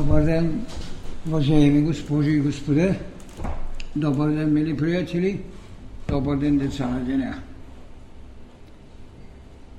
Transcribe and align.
Добър 0.00 0.22
ден, 0.22 0.66
уважаеми 1.28 1.82
госпожи 1.82 2.30
и 2.30 2.40
господа. 2.40 2.94
Добър 3.96 4.30
ден, 4.30 4.52
мили 4.52 4.76
приятели. 4.76 5.40
Добър 6.08 6.36
ден, 6.36 6.58
деца 6.58 6.88
на 6.88 7.00
деня. 7.00 7.42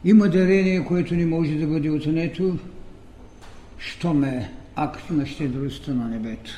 Има 0.06 0.30
дарение, 0.30 0.86
което 0.86 1.16
не 1.16 1.26
може 1.26 1.56
да 1.56 1.68
бъде 1.68 1.90
отнето, 1.90 2.58
що 3.78 4.14
ме 4.14 4.52
акт 4.76 5.10
на 5.10 5.26
щедростта 5.26 5.94
на 5.94 6.08
небето. 6.08 6.52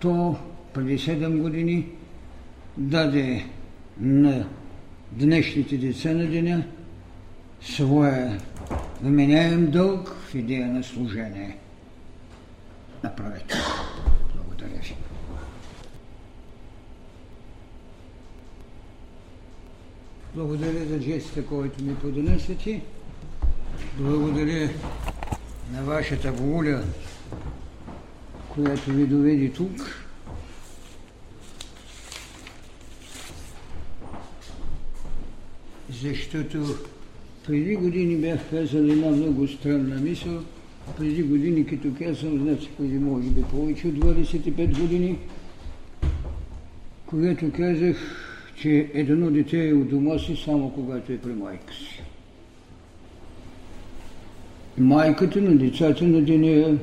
То 0.00 0.36
преди 0.72 0.98
7 0.98 1.38
години 1.38 1.86
даде 2.76 3.44
на 4.00 4.46
днешните 5.12 5.76
деца 5.76 6.12
на 6.12 6.26
деня 6.26 6.64
своя 7.60 8.40
вменяем 9.02 9.70
дълг 9.70 10.16
в 10.28 10.34
идея 10.34 10.66
на 10.66 10.82
служение. 10.82 11.58
Направете. 13.04 13.54
Благодаря 14.34 14.80
ви. 14.80 14.96
Благодаря 20.34 20.86
за 20.86 21.00
жеста, 21.00 21.46
който 21.46 21.84
ми 21.84 21.96
поднесете. 21.96 22.82
Благодаря 23.98 24.70
на 25.72 25.82
вашата 25.82 26.32
воля, 26.32 26.84
която 28.48 28.90
ви 28.90 29.06
доведе 29.06 29.52
тук. 29.52 30.06
Защото 35.90 36.78
преди 37.46 37.76
години 37.76 38.16
бях 38.16 38.50
казал 38.50 38.78
една 38.78 39.10
много 39.10 39.48
странна 39.48 40.00
мисъл. 40.00 40.42
Преди 40.98 41.22
години, 41.22 41.66
като 41.66 41.88
казвам, 41.98 42.38
значи 42.38 42.68
преди 42.78 42.98
може 42.98 43.28
би 43.28 43.42
повече 43.42 43.88
от 43.88 43.94
25 43.94 44.80
години, 44.80 45.18
когато 47.06 47.52
казах, 47.52 47.96
че 48.56 48.90
едно 48.94 49.30
дете 49.30 49.68
е 49.68 49.74
у 49.74 49.84
дома 49.84 50.18
си 50.18 50.36
само 50.44 50.70
когато 50.70 51.12
е 51.12 51.18
при 51.18 51.32
майка 51.32 51.74
си. 51.74 52.02
Майката 54.78 55.40
на 55.40 55.56
децата 55.56 56.04
на 56.04 56.22
деня 56.22 56.68
е 56.68 56.74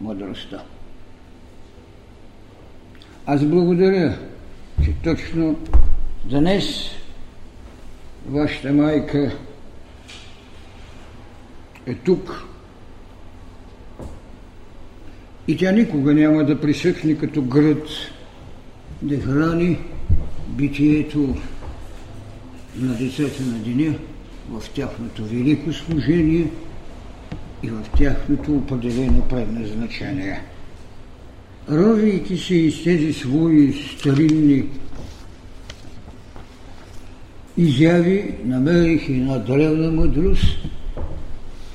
мъдростта. 0.00 0.64
Аз 3.26 3.44
благодаря, 3.44 4.18
че 4.84 4.94
точно 5.04 5.58
днес 6.24 6.64
вашата 8.26 8.72
майка 8.72 9.38
е 11.86 11.94
тук. 11.94 12.44
И 15.48 15.56
тя 15.56 15.72
никога 15.72 16.14
няма 16.14 16.44
да 16.44 16.60
присъхне 16.60 17.14
като 17.14 17.42
град 17.42 17.88
да 19.02 19.20
храни 19.20 19.78
битието 20.48 21.36
на 22.76 22.94
децата 22.94 23.42
на 23.42 23.58
деня 23.58 23.94
в 24.50 24.70
тяхното 24.70 25.24
велико 25.24 25.72
служение 25.72 26.46
и 27.62 27.68
в 27.68 27.82
тяхното 27.98 28.54
определено 28.54 29.22
предназначение. 29.28 30.40
Ровейки 31.70 32.38
се 32.38 32.54
из 32.54 32.84
тези 32.84 33.12
свои 33.12 33.72
старинни 33.72 34.64
изяви, 37.56 38.34
намерих 38.44 39.08
една 39.08 39.38
древна 39.38 39.90
мъдрост, 39.90 40.58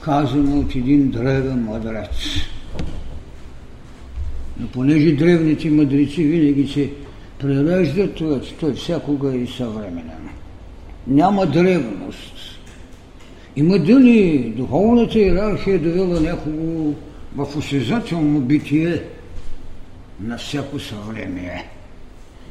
казана 0.01 0.59
от 0.59 0.75
един 0.75 1.09
древен 1.09 1.63
мъдрец. 1.63 2.52
Но 4.63 4.69
понеже 4.69 5.11
древните 5.11 5.69
мъдреци 5.69 6.23
винаги 6.23 6.67
се 6.67 6.89
прераждат, 7.39 8.21
той 8.59 8.73
всякога 8.73 9.35
е 9.35 9.47
съвременен. 9.47 10.29
Няма 11.07 11.45
древност. 11.45 12.59
Има 13.55 13.79
дали 13.79 14.53
духовната 14.57 15.19
иерархия 15.19 15.75
е 15.75 15.79
довела 15.79 16.19
някого 16.19 16.93
в 17.35 17.57
осезателно 17.57 18.39
битие 18.39 19.01
на 20.21 20.37
всяко 20.37 20.79
съвремие. 20.79 21.69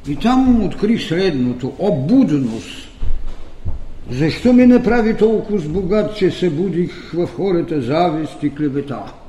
И 0.09 0.17
там 0.17 0.65
открих 0.65 1.09
средното– 1.09 1.73
обуденост. 1.79 2.89
Защо 4.11 4.53
ми 4.53 4.67
направи 4.67 5.17
толкова 5.17 5.59
с 5.59 5.69
богат, 5.69 6.17
че 6.17 6.31
се 6.31 6.51
будих 6.51 7.13
в 7.15 7.27
хората 7.27 7.83
завист 7.83 8.43
и 8.43 8.55
клевета? 8.55 9.22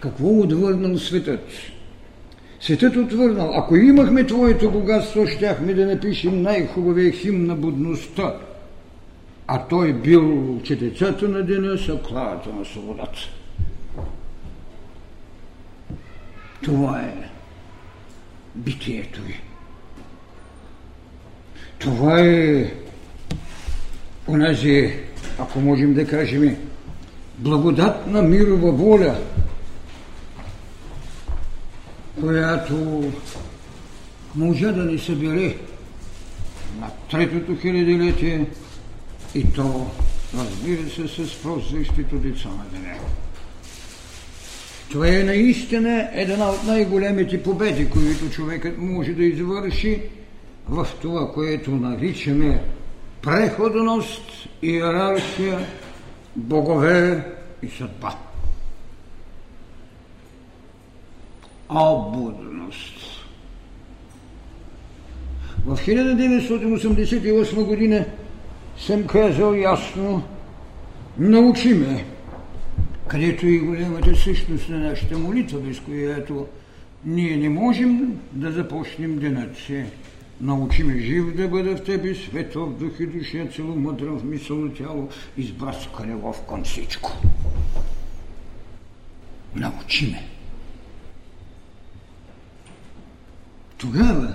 Какво 0.00 0.28
отвърнал 0.28 0.98
светът? 0.98 1.48
Светът 2.60 2.96
отвърнал. 2.96 3.52
Ако 3.54 3.76
имахме 3.76 4.26
твоето 4.26 4.70
богатство, 4.70 5.26
щяхме 5.26 5.74
да 5.74 5.86
напишем 5.86 6.42
най-хубавия 6.42 7.12
хим 7.12 7.46
на 7.46 7.54
будността. 7.54 8.34
А 9.46 9.66
той 9.66 9.92
бил, 9.92 10.60
че 10.62 10.76
децата 10.76 11.28
на 11.28 11.42
деня 11.42 11.78
са 11.78 11.98
клавата 12.08 12.50
на 12.52 12.64
свободата. 12.64 13.18
Това 16.62 17.00
е 17.00 17.30
битието 18.54 19.22
ви. 19.22 19.40
Това 21.78 22.20
е 22.20 22.72
онази, 24.28 24.92
ако 25.38 25.60
можем 25.60 25.94
да 25.94 26.06
кажем, 26.06 26.56
благодатна 27.38 28.22
мирова 28.22 28.72
воля, 28.72 29.16
която 32.20 33.04
може 34.34 34.66
да 34.66 34.84
ни 34.84 34.98
събере 34.98 35.56
на 36.80 36.90
третото 37.10 37.56
хилядилетие 37.60 38.46
и 39.34 39.52
то, 39.52 39.86
разбира 40.38 40.90
се, 40.90 41.08
с 41.08 41.42
прозрещите 41.42 42.16
деца 42.16 42.48
на 42.48 42.64
деня. 42.72 42.94
Това 44.90 45.08
е 45.08 45.22
наистина 45.22 46.08
една 46.12 46.50
от 46.50 46.64
най-големите 46.64 47.42
победи, 47.42 47.90
които 47.90 48.30
човекът 48.30 48.78
може 48.78 49.12
да 49.12 49.24
извърши 49.24 50.02
в 50.68 50.86
това, 51.02 51.32
което 51.32 51.70
наричаме 51.70 52.62
преходност, 53.22 54.48
иерархия, 54.62 55.58
богове 56.36 57.24
и 57.62 57.68
съдба. 57.68 58.27
Обудност. 61.70 62.94
В 65.66 65.76
1988 65.76 67.64
година 67.64 68.04
съм 68.78 69.06
казал 69.06 69.54
ясно, 69.54 70.22
научи 71.18 71.74
ме, 71.74 72.04
където 73.08 73.46
и 73.46 73.58
големата 73.58 74.16
същност 74.16 74.68
на 74.68 74.78
нашата 74.78 75.18
молитва, 75.18 75.60
без 75.60 75.80
която 75.80 76.46
ние 77.04 77.36
не 77.36 77.48
можем 77.48 78.20
да 78.32 78.52
започнем 78.52 79.18
денът 79.18 79.56
си. 79.56 79.84
Научи 80.40 80.82
ме 80.82 80.98
жив 80.98 81.36
да 81.36 81.48
бъда 81.48 81.76
в 81.76 81.84
тебе, 81.84 82.14
светъл 82.14 82.66
в 82.66 82.78
дух 82.78 83.00
и 83.00 83.06
душа, 83.06 83.46
целомъдрен 83.56 84.18
в 84.18 84.24
мисъл 84.24 84.68
тяло, 84.68 85.08
избраскане 85.36 86.14
в 86.14 86.34
кон 86.46 86.64
всичко. 86.64 87.12
Научи 89.54 90.06
ме. 90.06 90.37
Тогава 93.78 94.34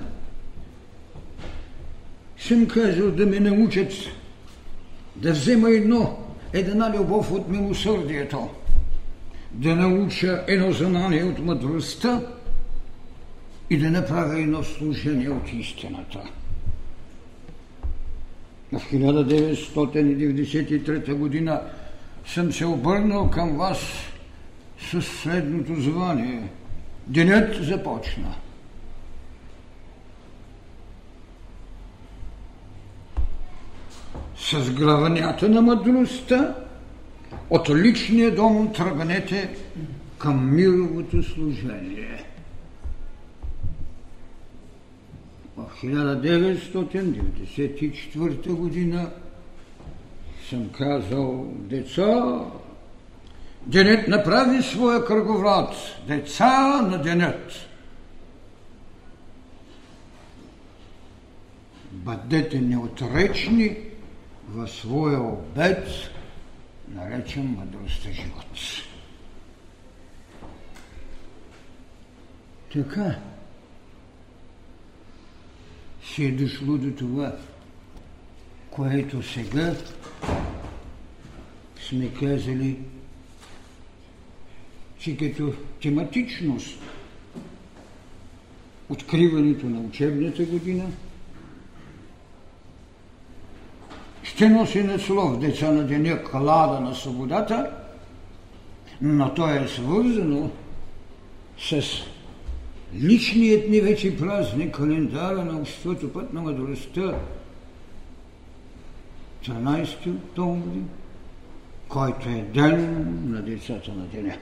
съм 2.38 2.68
казал 2.68 3.12
да 3.12 3.26
ме 3.26 3.40
научат 3.40 3.92
да 5.16 5.32
взема 5.32 5.70
едно, 5.70 6.18
една 6.54 6.98
любов 6.98 7.32
от 7.32 7.50
милосърдието, 7.50 8.50
да 9.52 9.76
науча 9.76 10.44
едно 10.48 10.72
знание 10.72 11.24
от 11.24 11.40
мъдростта 11.40 12.22
и 13.70 13.78
да 13.78 13.92
направя 13.92 14.40
едно 14.40 14.64
служение 14.64 15.30
от 15.30 15.54
истината. 15.54 16.22
В 18.72 18.82
1993 18.94 21.14
година 21.14 21.62
съм 22.26 22.54
се 22.54 22.66
обърнал 22.66 23.30
към 23.30 23.58
вас 23.58 23.80
с 24.92 25.02
следното 25.02 25.82
звание. 25.82 26.50
Денят 27.08 27.64
започна. 27.64 28.36
С 34.50 34.72
главанята 34.72 35.50
на 35.50 35.62
мъдростта 35.62 36.56
от 37.50 37.70
личния 37.70 38.36
дом 38.36 38.74
тръгнете 38.74 39.56
към 40.18 40.56
мировото 40.56 41.24
служение. 41.24 42.26
В 45.58 45.70
1994 45.84 48.54
година 48.54 49.10
съм 50.50 50.70
казал, 50.70 51.54
деца, 51.58 52.40
денят 53.68 54.08
направи 54.08 54.64
своя 54.64 55.06
кръговрат, 55.06 55.76
деца 56.08 56.82
на 56.82 57.02
денят. 57.02 57.52
Бъдете 61.92 62.62
неотречни 62.62 63.78
във 64.50 64.72
своя 64.72 65.22
обед, 65.22 65.88
наречен 66.88 67.46
мъдростта 67.46 68.12
живот. 68.12 68.46
Така 72.74 73.20
си 76.04 76.26
е 76.26 76.32
дошло 76.32 76.78
до 76.78 76.92
това, 76.92 77.36
което 78.70 79.24
сега 79.24 79.76
сме 81.90 82.14
казали, 82.14 82.80
че 85.00 85.18
като 85.18 85.54
тематичност 85.82 86.80
откриването 88.90 89.66
на 89.66 89.80
учебната 89.80 90.46
година 90.46 90.92
ще 94.36 94.50
носи 94.50 94.84
наслов 94.84 95.40
деца 95.40 95.72
на 95.72 95.84
деня 95.84 96.24
клада 96.24 96.80
на 96.80 96.96
свободата, 96.96 97.72
но 99.02 99.34
то 99.34 99.50
е 99.50 99.68
свързано 99.68 100.50
с 101.60 101.82
личният 102.96 103.70
ни 103.70 103.82
вече 103.82 104.18
празник, 104.18 104.76
календара 104.76 105.46
на 105.46 105.60
обществото 105.60 106.14
път 106.14 106.34
на 106.34 106.42
мъдростта, 106.42 107.16
13 109.46 110.16
октомври, 110.16 110.82
който 111.88 112.30
е 112.30 112.46
ден 112.54 113.08
на 113.26 113.42
децата 113.42 113.92
на 113.92 114.04
деня. 114.04 114.36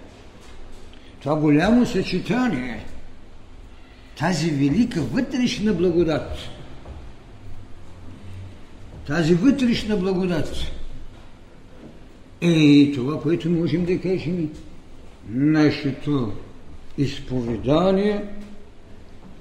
Това 1.19 1.35
голямо 1.35 1.85
съчетание, 1.85 2.85
тази 4.19 4.51
велика 4.51 5.01
вътрешна 5.01 5.73
благодат, 5.73 6.37
тази 9.07 9.33
вътрешна 9.33 9.97
благодат 9.97 10.55
е 12.41 12.91
това, 12.95 13.21
което 13.21 13.49
можем 13.49 13.85
да 13.85 14.01
кажем 14.01 14.49
нашето 15.29 16.33
изповедание 16.97 18.25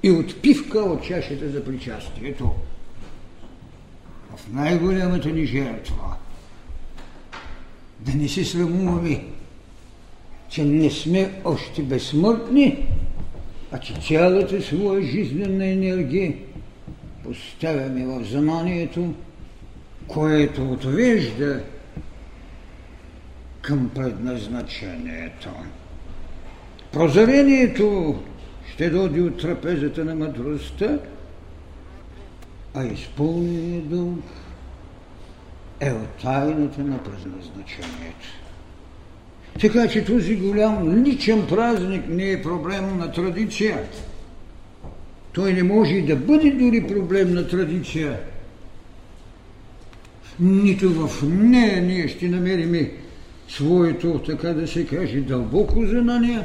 и 0.03 0.11
отпивка 0.11 0.79
от 0.79 1.03
чашата 1.03 1.49
за 1.49 1.63
причастието 1.63 2.51
в 4.35 4.53
най-голямата 4.53 5.29
ни 5.29 5.45
жертва. 5.45 6.15
Да 7.99 8.13
не 8.15 8.29
се 8.29 8.45
срамуваме, 8.45 9.25
че 10.49 10.65
не 10.65 10.91
сме 10.91 11.31
още 11.43 11.83
безсмъртни, 11.83 12.87
а 13.71 13.79
че 13.79 13.93
цялата 13.93 14.61
своя 14.61 15.01
жизнена 15.01 15.65
енергия 15.65 16.33
поставяме 17.23 18.05
в 18.05 18.23
знанието, 18.23 19.13
което 20.13 20.71
отвежда 20.71 21.63
към 23.61 23.89
предназначението. 23.95 25.49
Прозрението 26.91 28.19
ще 28.73 28.89
доди 28.89 29.21
от 29.21 29.41
трапезата 29.41 30.05
на 30.05 30.15
мъдростта, 30.15 30.99
а 32.73 32.85
изпълнение 32.85 33.81
дух 33.81 34.23
е 35.79 35.91
от 35.91 36.09
тайната 36.21 36.81
на 36.81 37.03
предназначението. 37.03 38.27
Така 39.61 39.87
че 39.87 40.05
този 40.05 40.35
голям 40.35 41.03
личен 41.03 41.47
празник 41.47 42.07
не 42.07 42.31
е 42.31 42.41
проблем 42.41 42.97
на 42.97 43.11
традиция. 43.11 43.83
Той 45.33 45.53
не 45.53 45.63
може 45.63 46.01
да 46.01 46.15
бъде 46.15 46.51
дори 46.51 46.87
проблем 46.87 47.33
на 47.33 47.47
традиция. 47.47 48.19
Нито 50.41 50.89
в 50.89 51.23
нея 51.27 51.81
ние 51.81 52.07
ще 52.07 52.29
намерим 52.29 52.87
своето, 53.47 54.19
така 54.25 54.53
да 54.53 54.67
се 54.67 54.85
каже, 54.85 55.21
дълбоко 55.21 55.85
знание, 55.85 56.43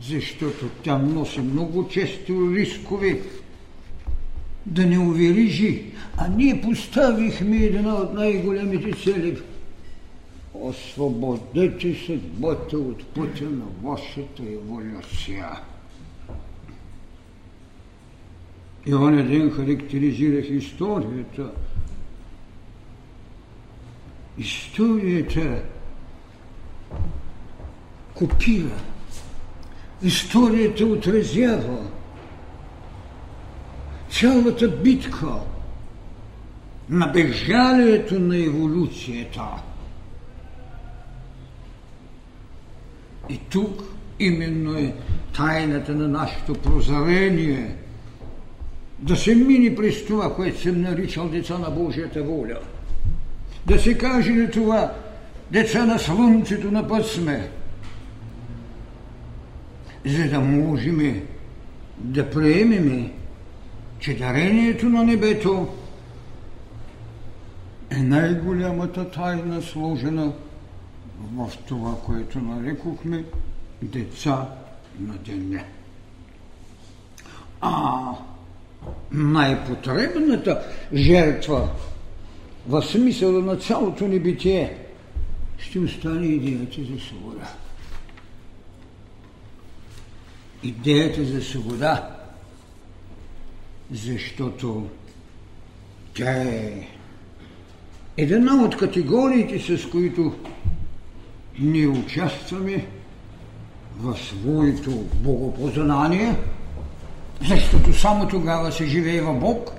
защото 0.00 0.68
тя 0.82 0.98
носи 0.98 1.40
много 1.40 1.88
често 1.88 2.52
рискове 2.54 3.20
да 4.66 4.86
не 4.86 4.98
уверижи. 4.98 5.84
А 6.16 6.28
ние 6.28 6.60
поставихме 6.60 7.56
една 7.56 7.94
от 7.94 8.14
най-големите 8.14 8.92
цели. 8.92 9.38
Освободете 10.54 11.96
съдбата 12.06 12.78
от 12.78 13.06
пътя 13.06 13.44
на 13.44 13.64
вашата 13.82 14.42
еволюция. 14.42 15.48
И 18.86 18.94
он 18.94 19.18
един 19.18 19.50
характеризирах 19.50 20.50
историята. 20.50 21.50
Историята 24.38 25.62
копира. 28.14 28.80
Историята 30.02 30.86
отразява 30.86 31.78
цялата 34.10 34.68
битка 34.68 35.32
на 36.88 37.06
безжалието 37.06 38.18
на 38.18 38.36
еволюцията. 38.36 39.42
И 43.28 43.38
тук 43.50 43.82
именно 44.18 44.78
е 44.78 44.94
тайната 45.36 45.94
на 45.94 46.08
нашето 46.08 46.54
прозрение 46.54 47.76
да 48.98 49.16
се 49.16 49.34
мини 49.34 49.74
през 49.74 50.06
това, 50.06 50.34
което 50.34 50.60
съм 50.60 50.80
наричал 50.80 51.28
деца 51.28 51.58
на 51.58 51.70
Божията 51.70 52.22
воля. 52.22 52.58
Да 53.66 53.78
се 53.78 53.98
каже 53.98 54.30
ли 54.32 54.50
това, 54.50 54.92
деца 55.50 55.86
на 55.86 55.98
слънцето 55.98 56.70
на 56.70 56.88
път 56.88 57.06
сме, 57.06 57.50
за 60.04 60.28
да 60.28 60.40
можем 60.40 61.22
да 61.98 62.30
приемеме 62.30 63.12
че 63.98 64.18
дарението 64.18 64.88
на 64.88 65.04
небето 65.04 65.68
е 67.90 67.96
най-голямата 67.96 69.10
тайна, 69.10 69.62
сложена 69.62 70.32
в 71.34 71.50
това, 71.68 71.94
което 72.06 72.38
нарекохме 72.38 73.24
деца 73.82 74.48
на 75.00 75.14
деня. 75.14 75.64
А 77.60 78.12
най-потребната 79.12 80.62
жертва 80.94 81.68
в 82.68 82.82
смисъла 82.82 83.42
на 83.42 83.56
цялото 83.56 84.08
ни 84.08 84.18
битие 84.18 84.76
ще 85.58 85.78
остане 85.78 86.26
идеята 86.26 86.80
за 86.80 87.00
свобода. 87.00 87.48
Идеята 90.62 91.24
за 91.24 91.42
свобода 91.42 92.16
защото 93.90 94.86
тя 96.14 96.42
е 96.42 96.88
една 98.16 98.64
от 98.64 98.76
категориите, 98.76 99.78
с 99.78 99.90
които 99.90 100.34
ние 101.58 101.88
участваме 101.88 102.86
в 103.98 104.18
своето 104.18 104.90
богопознание, 105.14 106.36
защото 107.48 107.92
само 107.92 108.28
тогава 108.28 108.72
се 108.72 108.86
живее 108.86 109.20
в 109.20 109.34
Бог. 109.34 109.70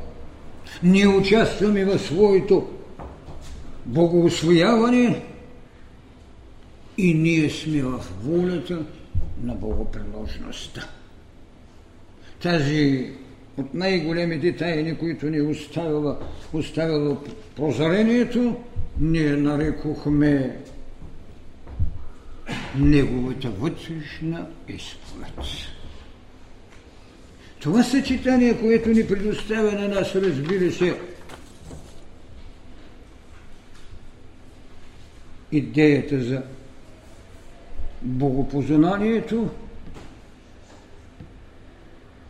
Ние 0.84 1.08
участваме 1.08 1.86
в 1.86 2.00
своето 2.00 2.68
богоосвояване 3.88 5.24
и 6.98 7.14
ние 7.14 7.50
сме 7.50 7.82
в 7.82 8.04
волята 8.24 8.86
на 9.44 9.56
богоприложността. 9.56 10.88
Тази 12.42 13.12
от 13.58 13.74
най-големите 13.74 14.56
тайни, 14.56 14.98
които 14.98 15.30
ни 15.30 15.42
оставила, 15.42 16.20
оставила 16.54 17.18
прозрението, 17.56 18.56
ние 19.00 19.36
нарекохме 19.36 20.58
неговата 22.76 23.50
вътрешна 23.50 24.48
изповед. 24.68 25.30
Това 27.60 27.84
съчетание, 27.84 28.60
което 28.60 28.90
ни 28.90 29.08
предоставя 29.08 29.72
на 29.72 29.88
нас, 29.88 30.16
разбира 30.16 30.72
се, 30.72 31.00
идеята 35.52 36.24
за 36.24 36.44
богопознанието 38.02 39.50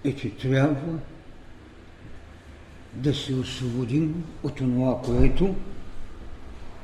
е, 0.04 0.16
че 0.16 0.30
трябва 0.30 1.00
да 2.94 3.14
се 3.14 3.36
освободим 3.36 4.24
от 4.44 4.56
това, 4.56 5.02
което 5.02 5.56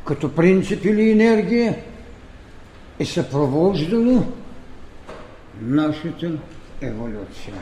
като 0.05 0.35
принцип 0.35 0.85
или 0.85 1.11
енергия 1.11 1.83
е 2.99 3.05
съпровождало 3.05 4.23
нашата 5.61 6.31
еволюция. 6.81 7.53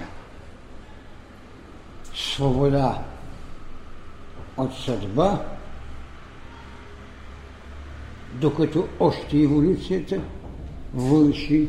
Свобода 2.16 3.04
от 4.58 4.74
съдба, 4.78 5.46
докато 8.34 8.88
още 9.00 9.38
еволюцията 9.38 10.22
върши 10.94 11.68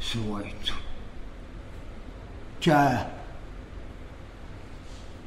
своето. 0.00 0.82
Тя 2.60 3.06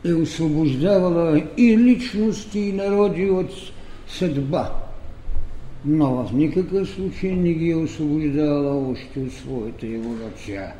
е 0.05 0.13
освобождавала 0.13 1.43
и 1.57 1.77
личности, 1.77 2.59
и 2.59 2.73
народи 2.73 3.29
от 3.29 3.51
съдба, 4.07 4.71
но 5.85 6.23
в 6.23 6.33
никакъв 6.33 6.89
случай 6.89 7.31
не 7.31 7.53
ги 7.53 7.69
е 7.69 7.75
освобождавала 7.75 8.91
още 8.91 9.19
от 9.19 9.33
своята 9.33 9.87
еволюция. 9.87 10.73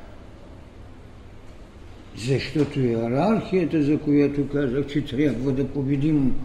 Защото 2.17 2.79
иерархията, 2.79 3.83
за 3.83 3.99
която 3.99 4.47
казах, 4.47 4.87
че 4.87 5.05
трябва 5.05 5.51
да 5.51 5.67
победим 5.67 6.35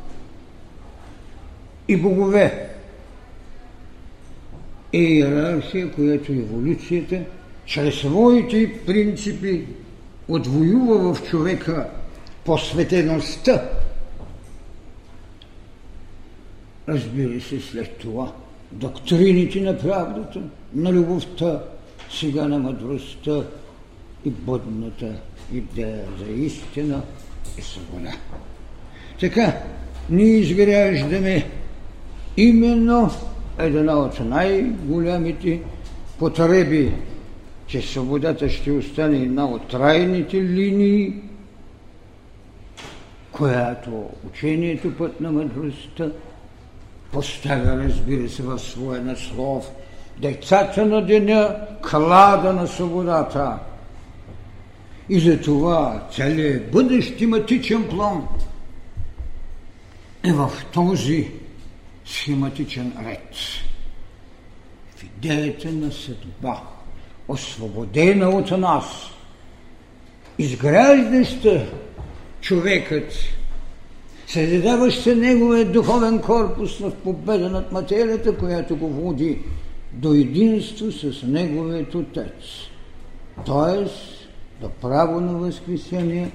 и 1.89 1.97
богове, 1.97 2.68
е 4.93 4.99
иерархия, 4.99 5.93
която 5.93 6.33
еволюцията 6.33 7.21
чрез 7.67 7.95
своите 7.95 8.73
принципи 8.87 9.65
отвоюва 10.29 11.15
в 11.15 11.23
човека 11.29 11.87
посветеността. 12.45 13.71
Разбира 16.89 17.41
се, 17.41 17.61
след 17.61 17.97
това 17.97 18.33
доктрините 18.73 19.61
на 19.61 19.79
правдата, 19.79 20.43
на 20.75 20.93
любовта, 20.93 21.63
сега 22.11 22.49
на 22.49 22.59
мъдростта 22.59 23.43
и 24.25 24.31
бъдната 24.31 25.15
идея 25.53 26.05
за 26.19 26.33
истина 26.33 27.03
и 27.59 27.63
свобода. 27.63 28.13
Така, 29.21 29.57
ние 30.11 30.37
изграждаме 30.37 31.51
именно 32.37 33.11
една 33.59 33.99
от 33.99 34.21
най-голямите 34.21 35.61
потреби, 36.19 36.93
че 37.67 37.83
свободата 37.83 38.49
ще 38.49 38.73
остане 38.73 39.17
една 39.17 39.47
от 39.47 39.69
трайните 39.69 40.43
линии, 40.43 41.15
която 43.33 44.05
учението 44.27 44.97
път 44.97 45.21
на 45.21 45.33
мъдростта 45.33 46.11
поставя, 47.13 47.85
разбира 47.85 48.29
се, 48.29 48.43
в 48.43 48.59
своя 48.59 49.03
наслов. 49.03 49.71
Децата 50.19 50.87
на 50.87 51.07
деня, 51.07 51.57
клада 51.91 52.53
на 52.53 52.67
свободата. 52.67 53.59
И 55.09 55.21
за 55.21 55.41
това 55.41 56.07
целият 56.13 56.71
бъдещ 56.71 57.19
тематичен 57.19 57.89
план 57.89 58.27
е 60.25 60.33
в 60.33 60.51
този 60.73 61.31
схематичен 62.09 62.93
ред. 63.07 63.35
В 64.97 65.05
идеята 65.05 65.73
на 65.73 65.93
съдба, 65.93 66.63
освободена 67.29 68.29
от 68.29 68.51
нас, 68.51 68.85
изграждаща 70.39 71.67
човекът, 72.41 73.13
създаващ 74.27 75.03
се 75.03 75.15
неговия 75.15 75.73
духовен 75.73 76.21
корпус 76.21 76.79
в 76.79 76.93
победа 77.05 77.51
над 77.51 77.73
материята, 77.73 78.37
която 78.37 78.77
го 78.77 78.89
води 78.89 79.39
до 79.93 80.15
единство 80.15 80.93
с 80.93 81.23
неговият 81.23 81.95
Отец. 81.95 82.45
Тоест, 83.47 84.29
до 84.61 84.69
право 84.69 85.21
на 85.21 85.33
възкресение, 85.33 86.31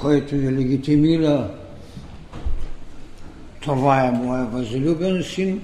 което 0.00 0.34
е 0.34 0.52
легитимира 0.52 1.63
това 3.64 4.06
е 4.06 4.10
моя 4.10 4.44
възлюбен 4.44 5.22
син, 5.22 5.62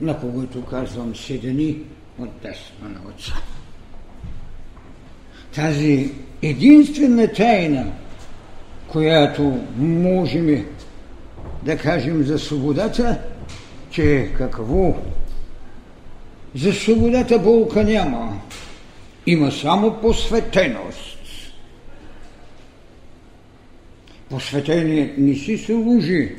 на 0.00 0.20
когото 0.20 0.64
казвам 0.64 1.16
седени 1.16 1.76
от 2.18 2.28
десна 2.42 2.88
на 2.88 3.00
отца. 3.08 3.34
Тази 5.54 6.12
единствена 6.42 7.32
тайна, 7.32 7.92
която 8.88 9.60
можем 9.78 10.66
да 11.62 11.78
кажем 11.78 12.22
за 12.22 12.38
свободата, 12.38 13.18
че 13.90 14.30
какво? 14.38 14.94
За 16.54 16.72
свободата 16.72 17.38
болка 17.38 17.84
няма. 17.84 18.40
Има 19.26 19.52
само 19.52 20.00
посветеност. 20.00 21.19
Посветение 24.30 25.14
не 25.18 25.34
си 25.34 25.58
служи 25.58 26.32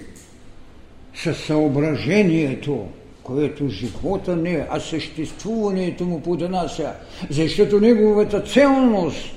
със 1.15 1.37
съображението, 1.37 2.85
което 3.23 3.67
живота 3.67 4.35
не, 4.35 4.67
а 4.69 4.79
съществуването 4.79 6.05
му 6.05 6.21
поднася, 6.21 6.93
защото 7.29 7.79
неговата 7.79 8.41
целност, 8.41 9.35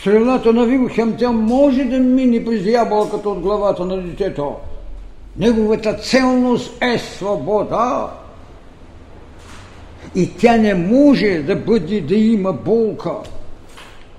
стрелата 0.00 0.52
на 0.52 0.66
Вилхем, 0.66 1.16
тя 1.18 1.32
може 1.32 1.84
да 1.84 1.98
мине 1.98 2.44
през 2.44 2.66
ябълката 2.66 3.28
от 3.28 3.40
главата 3.40 3.84
на 3.84 4.02
детето. 4.02 4.56
Неговата 5.36 5.94
целност 5.94 6.82
е 6.82 6.98
свобода. 6.98 8.10
И 10.14 10.30
тя 10.38 10.56
не 10.56 10.74
може 10.74 11.42
да 11.42 11.56
бъде 11.56 12.00
да 12.00 12.16
има 12.16 12.52
болка. 12.52 13.12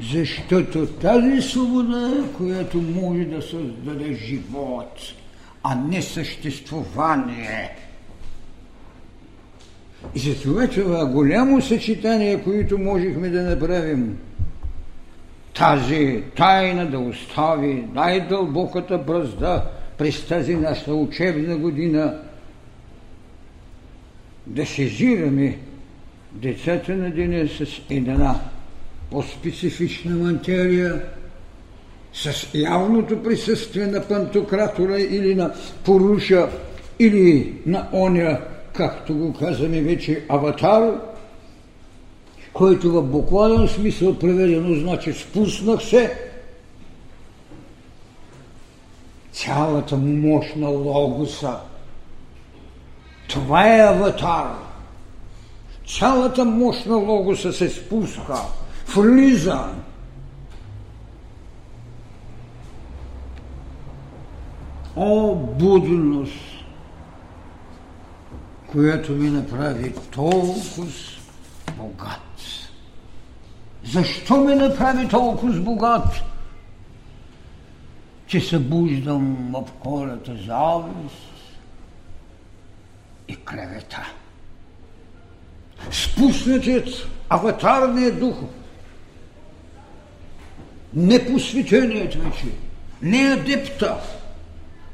Защото 0.02 0.88
тази 0.88 1.42
свобода, 1.42 2.12
която 2.38 2.82
може 2.82 3.26
да 3.26 3.42
създаде 3.42 4.14
живот, 4.14 5.00
а 5.64 5.76
не 5.76 6.02
съществуване. 6.02 7.76
И 10.16 10.20
за 10.20 10.42
това 10.42 10.68
това 10.68 11.06
голямо 11.06 11.62
съчетание, 11.62 12.44
което 12.44 12.78
можехме 12.78 13.30
да 13.30 13.42
направим, 13.42 14.18
тази 15.54 16.24
тайна 16.36 16.90
да 16.90 17.00
остави 17.00 17.86
най-дълбоката 17.94 18.98
бразда 18.98 19.66
през 19.98 20.26
тази 20.28 20.56
наша 20.56 20.94
учебна 20.94 21.58
година, 21.58 22.22
да 24.48 24.66
сезираме 24.66 25.58
децата 26.32 26.96
на 26.96 27.12
деня 27.12 27.48
с 27.48 27.82
една 27.90 28.40
по-специфична 29.12 30.16
материя, 30.16 31.02
с 32.14 32.48
явното 32.54 33.24
присъствие 33.24 33.88
на 33.88 34.08
пантократора 34.08 35.00
или 35.00 35.36
на 35.36 35.54
поруша, 35.84 36.50
или 37.00 37.54
на 37.66 37.90
оня, 37.94 38.40
както 38.74 39.16
го 39.16 39.34
казваме 39.34 39.82
вече, 39.82 40.26
аватар, 40.30 41.02
който 42.54 42.92
в 42.92 43.02
буквален 43.02 43.68
смисъл 43.68 44.20
преведено 44.20 44.76
значи 44.76 45.14
спуснах 45.14 45.84
се, 45.84 46.18
цялата 49.32 49.98
мощ 49.98 50.56
на 50.56 50.70
логоса. 50.70 51.56
Това 53.28 53.76
е 53.76 53.80
аватар. 53.80 54.56
Цялата 56.00 56.46
мощ 56.46 56.86
на 56.86 56.96
логоса 56.96 57.54
се 57.54 57.70
спуска 57.70 58.36
влиза. 58.96 59.68
О, 64.96 65.36
будност, 65.36 66.34
която 68.72 69.12
ми 69.12 69.30
направи 69.30 69.94
толкова 70.12 70.88
богат. 71.78 72.18
Защо 73.84 74.38
ме 74.38 74.56
направи 74.56 75.08
толкова 75.08 75.60
богат? 75.60 76.22
Че 78.28 78.42
събуждам 78.42 79.52
в 79.54 79.84
хората 79.84 80.32
завист 80.32 81.58
и 83.28 83.36
клевета. 83.36 84.08
Спуснатият 85.92 86.90
аватарният 87.30 88.20
дух– 88.20 88.36
не 90.94 91.26
посветението 91.26 92.20
вече, 92.20 92.46
не 93.02 93.18
адепта, 93.18 93.98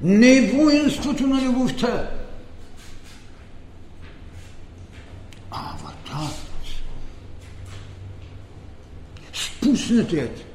не 0.02 0.42
воинството 0.42 1.28
на 1.28 1.42
любовта, 1.42 2.10
а 5.52 5.74
аватарът. 5.74 6.38
Спуснатият, 9.34 10.46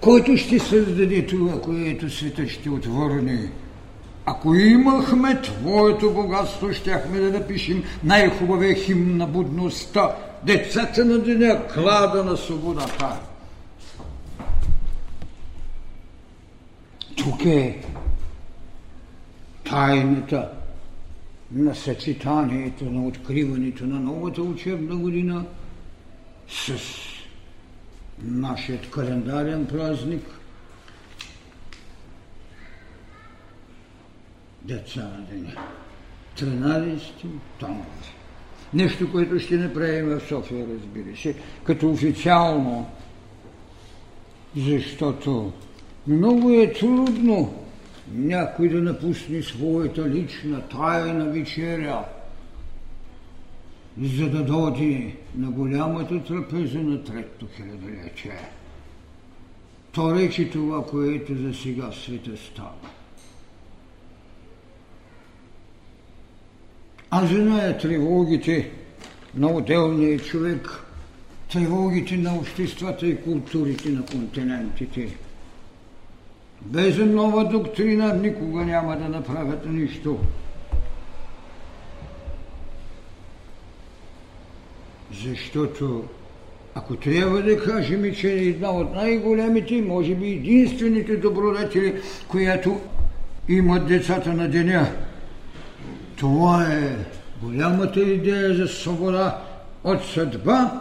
който 0.00 0.36
ще 0.36 0.58
създаде 0.58 1.26
това, 1.26 1.60
което 1.60 2.10
света 2.10 2.48
ще 2.48 2.70
отвърне, 2.70 3.50
Ако 4.30 4.54
имахме 4.54 5.42
Твоето 5.42 6.10
богатство, 6.10 6.72
щяхме 6.72 7.20
да 7.20 7.30
напишем 7.38 7.84
най-хубавия 8.04 8.74
химн 8.74 9.16
на 9.16 9.26
будността, 9.26 10.16
децата 10.42 11.04
на 11.04 11.18
деня, 11.18 11.62
клада 11.74 12.24
на 12.24 12.36
свободата. 12.36 13.27
Тук 17.18 17.44
е 17.44 17.82
тайната 19.64 20.50
на 21.52 21.74
съчетанието, 21.74 22.84
на 22.84 23.06
откриването 23.06 23.86
на 23.86 24.00
новата 24.00 24.42
учебна 24.42 24.96
година 24.96 25.44
с 26.48 26.72
нашият 28.22 28.90
календарен 28.90 29.66
празник– 29.66 30.22
деца 34.62 35.02
на 35.02 35.26
деня. 35.30 35.52
13 36.38 37.00
октомври. 37.36 38.14
Нещо, 38.74 39.12
което 39.12 39.40
ще 39.40 39.56
направим 39.56 40.06
в 40.06 40.20
София, 40.28 40.66
разбира 40.74 41.16
се, 41.16 41.34
като 41.64 41.90
официално, 41.90 42.90
защото 44.56 45.52
много 46.08 46.50
е 46.50 46.72
трудно 46.72 47.54
някой 48.12 48.68
да 48.68 48.80
напусне 48.80 49.42
своята 49.42 50.08
лична 50.08 50.60
тайна 50.68 51.24
вечеря, 51.24 52.04
за 54.02 54.30
да 54.30 54.44
доди 54.44 55.14
на 55.36 55.50
голямата 55.50 56.24
трапеза 56.24 56.78
на 56.78 57.04
трето 57.04 57.46
хилядолетие. 57.56 58.40
То 59.92 60.14
речи 60.14 60.50
това, 60.50 60.86
което 60.86 61.34
за 61.36 61.54
сега 61.54 61.90
света 61.92 62.36
става. 62.36 62.88
А 67.10 67.26
зная 67.26 67.78
тревогите 67.78 68.70
на 69.34 69.46
отделния 69.46 70.18
човек, 70.18 70.84
тревогите 71.52 72.16
на 72.16 72.36
обществата 72.36 73.06
и 73.06 73.22
културите 73.22 73.88
на 73.88 74.06
континентите. 74.06 75.16
Без 76.62 76.98
нова 76.98 77.44
доктрина 77.44 78.14
никога 78.14 78.64
няма 78.64 78.96
да 78.96 79.08
направят 79.08 79.66
нищо. 79.66 80.18
Защото 85.24 86.04
ако 86.74 86.96
трябва 86.96 87.42
да 87.42 87.64
кажем, 87.64 88.14
че 88.14 88.32
е 88.32 88.44
една 88.44 88.70
от 88.70 88.94
най-големите, 88.94 89.82
може 89.82 90.14
би 90.14 90.26
единствените 90.26 91.16
добродетели, 91.16 91.94
която 92.28 92.80
имат 93.48 93.86
децата 93.86 94.32
на 94.32 94.48
деня, 94.48 94.86
това 96.16 96.66
е 96.72 96.96
голямата 97.42 98.00
идея 98.00 98.54
за 98.54 98.68
свобода 98.68 99.42
от 99.84 100.04
съдба 100.04 100.80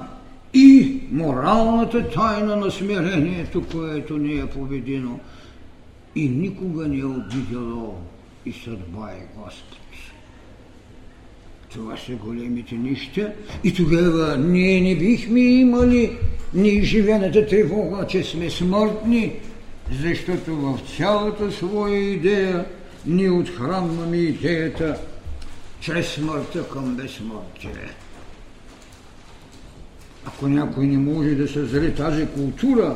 и 0.54 1.02
моралната 1.12 2.10
тайна 2.10 2.56
на 2.56 2.72
смирението, 2.72 3.64
което 3.72 4.18
не 4.18 4.34
е 4.34 4.46
победено 4.46 5.20
и 6.16 6.30
никога 6.30 6.88
не 6.88 7.00
е 7.00 7.06
обидело 7.06 7.96
и 8.46 8.54
съдба 8.54 9.10
е 9.10 9.40
Господ. 9.40 9.78
Това 11.74 11.98
са 11.98 12.12
големите 12.12 12.76
неща. 12.76 13.34
И 13.64 13.74
тогава 13.74 14.38
ние 14.38 14.82
не 14.82 14.96
бихме 14.96 15.40
имали 15.40 16.18
неизживената 16.54 17.48
тревога, 17.48 18.08
че 18.08 18.24
сме 18.24 18.50
смъртни, 18.50 19.34
защото 20.02 20.56
в 20.56 20.80
цялата 20.98 21.52
своя 21.52 22.00
идея 22.00 22.66
ние 23.06 23.32
отхранваме 23.32 24.18
идеята 24.18 24.98
чрез 25.80 26.08
смъртта 26.08 26.70
към 26.70 26.96
безсмъртие. 26.96 27.90
Ако 30.26 30.48
някой 30.48 30.88
не 30.88 30.98
може 30.98 31.30
да 31.30 31.48
създаде 31.48 31.94
тази 31.94 32.28
култура, 32.28 32.96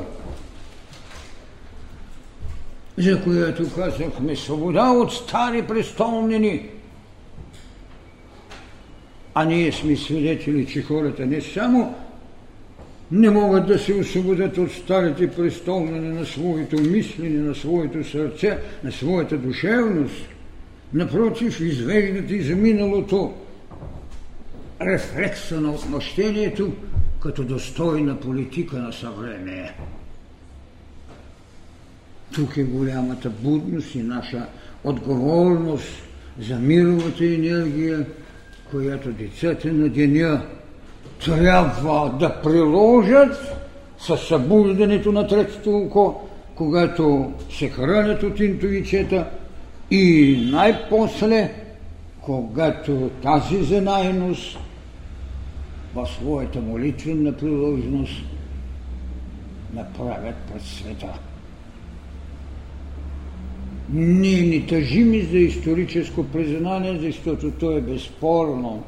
за 2.98 3.24
която 3.24 3.76
казахме 3.76 4.36
свобода 4.36 4.90
от 4.90 5.14
стари 5.14 5.62
престолнени, 5.68 6.70
а 9.34 9.46
ние 9.46 9.72
сме 9.72 9.96
свидетели, 9.96 10.68
че 10.68 10.82
хората 10.82 11.26
не 11.26 11.42
само 11.42 11.96
не 13.12 13.30
могат 13.30 13.68
да 13.68 13.80
се 13.80 13.94
освободят 13.94 14.58
от 14.58 14.72
старите 14.72 15.32
престолнени 15.32 16.08
на 16.08 16.26
своето 16.26 16.82
мислене, 16.82 17.40
на 17.40 17.56
своето 17.56 18.10
сърце, 18.10 18.58
на 18.84 18.92
своята 18.92 19.38
душевност– 19.38 20.26
Напротив, 20.94 21.60
извеждат 21.60 22.32
и 22.32 22.42
за 22.42 22.56
миналото 22.56 23.34
рефлекса 24.82 25.62
на 25.62 25.72
отмъщението 25.72 26.72
като 27.20 27.44
достойна 27.44 28.20
политика 28.20 28.78
на 28.78 28.94
съвремие. 28.94 29.74
Тук 32.34 32.58
е 32.58 32.64
голямата 32.64 33.30
будност 33.30 33.96
и 33.96 34.04
наша 34.04 34.46
отговорност 34.84 35.90
за 36.40 36.60
мировата 36.60 37.26
енергия, 37.26 38.06
която 38.72 39.12
децата 39.12 39.74
на 39.74 39.90
деня 39.90 40.42
трябва 41.26 42.18
да 42.20 42.42
приложат 42.44 43.38
със 44.00 44.22
събуждането 44.28 45.12
на 45.12 45.28
третото 45.28 45.78
око, 45.78 46.30
когато 46.56 47.34
се 47.50 47.70
хранят 47.70 48.24
от 48.24 48.40
интуицията– 48.40 49.28
и 49.92 50.38
най-после, 50.52 51.52
когато 52.22 53.10
тази 53.24 53.64
занайност 53.64 54.60
в 55.96 56.08
своята 56.08 56.62
молитвена 56.62 57.38
приложност 57.38 58.24
направят 59.74 60.36
пред 60.36 60.62
света. 60.62 61.20
Ние 63.94 64.42
ни 64.42 64.68
тъжими 64.68 65.22
за 65.22 65.38
историческо 65.38 66.24
признание, 66.24 67.00
защото 67.00 67.52
то 67.52 67.78
е 67.78 67.82
безспорно. 67.82 68.84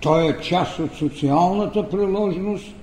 То 0.00 0.20
е 0.20 0.38
част 0.42 0.78
от 0.78 0.94
социалната 0.94 1.88
приложност, 1.88 2.74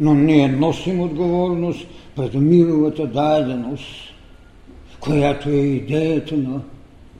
но 0.00 0.14
ние 0.14 0.48
носим 0.48 1.00
отговорност 1.00 1.86
пред 2.16 2.34
мировата 2.34 3.06
даденост 3.06 4.16
която 5.06 5.48
е 5.48 5.56
идеята 5.56 6.36
на 6.36 6.60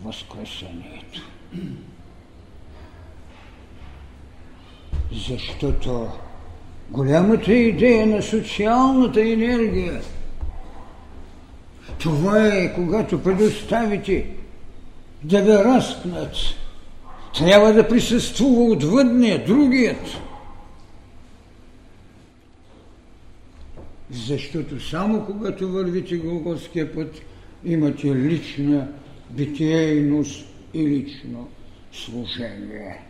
Възкресението. 0.04 1.22
Защото 5.28 6.08
голямата 6.90 7.52
идея 7.52 8.06
на 8.06 8.22
социалната 8.22 9.20
енергия, 9.20 10.00
това 11.98 12.48
е 12.48 12.74
когато 12.74 13.22
предоставите 13.22 14.26
да 15.22 15.42
ви 15.42 15.52
разпнат. 15.52 16.34
Трябва 17.38 17.72
да 17.72 17.88
присъствува 17.88 18.72
отвъдния, 18.72 19.44
другият. 19.44 20.06
Защото 24.10 24.88
само 24.88 25.24
когато 25.24 25.68
вървите 25.68 26.16
Голготския 26.16 26.94
път, 26.94 27.14
имате 27.64 28.14
лична 28.14 28.88
битейност 29.30 30.46
и 30.74 30.88
лично 30.88 31.48
служение. 31.92 33.00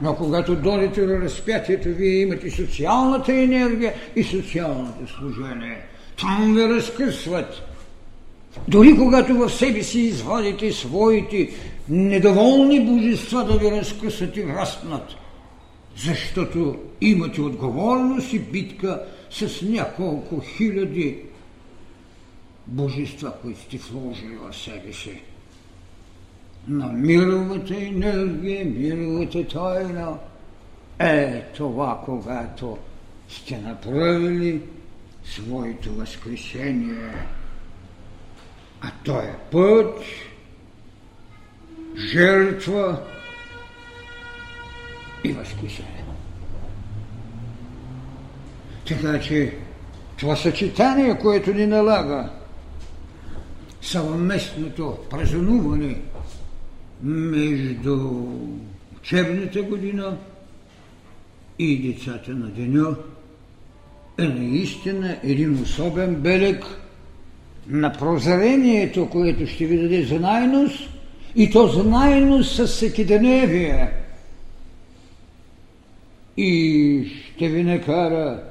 Но 0.00 0.16
когато 0.16 0.56
дойдете 0.56 1.06
до 1.06 1.18
разпятието, 1.18 1.88
вие 1.88 2.20
имате 2.20 2.50
социалната 2.50 3.32
енергия 3.32 3.94
и 4.16 4.24
социалното 4.24 5.12
служение. 5.18 5.78
Там 6.20 6.54
ви 6.54 6.68
разкъсват. 6.68 7.71
Дори 8.68 8.96
когато 8.96 9.34
в 9.34 9.50
себе 9.50 9.82
си 9.82 10.00
извадите 10.00 10.72
своите 10.72 11.50
недоволни 11.88 12.86
божества 12.86 13.44
да 13.44 13.58
ви 13.58 13.70
разкъсат 13.70 14.36
и 14.36 14.46
разпнат. 14.46 15.08
Защото 15.96 16.76
имате 17.00 17.40
отговорност 17.40 18.32
и 18.32 18.38
битка 18.38 19.02
с 19.30 19.62
няколко 19.62 20.40
хиляди 20.40 21.18
божества, 22.66 23.32
които 23.42 23.60
сте 23.60 23.78
вложили 23.78 24.36
в 24.36 24.56
себе 24.56 24.92
си. 24.92 25.20
На 26.68 26.86
мировата 26.86 27.76
енергия, 27.76 28.64
мировата 28.64 29.48
тайна 29.48 30.18
е 30.98 31.42
това, 31.56 32.02
когато 32.04 32.78
сте 33.28 33.58
направили 33.58 34.60
своето 35.24 35.94
възкресение. 35.94 37.12
А 38.82 38.90
то 39.04 39.18
е 39.18 39.36
път, 39.50 39.94
жертва 41.96 43.00
и 45.24 45.32
възкресение. 45.32 46.04
Така 48.88 49.20
че 49.20 49.56
това 50.16 50.36
съчетание, 50.36 51.18
което 51.18 51.54
ни 51.54 51.66
налага 51.66 52.30
съвместното 53.82 54.98
празнуване 55.10 56.00
между 57.02 58.26
учебната 58.96 59.62
година 59.62 60.16
и 61.58 61.92
децата 61.92 62.30
на 62.30 62.46
деня 62.46 62.96
е 64.18 64.22
наистина 64.22 65.18
един 65.22 65.62
особен 65.62 66.14
белег 66.14 66.64
на 67.66 67.92
прозрението, 67.92 69.10
което 69.10 69.46
ще 69.46 69.66
ви 69.66 69.78
даде 69.78 70.02
знайност 70.02 70.90
и 71.36 71.50
то 71.50 71.66
знайност 71.66 72.56
с 72.56 72.66
всекидневие. 72.66 73.92
И 76.36 77.12
ще 77.34 77.48
ви 77.48 77.64
накара 77.64 78.42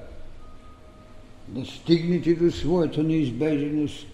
да 1.47 1.65
стигнете 1.65 2.33
до 2.33 2.51
своята 2.51 3.03
неизбежност 3.03 4.07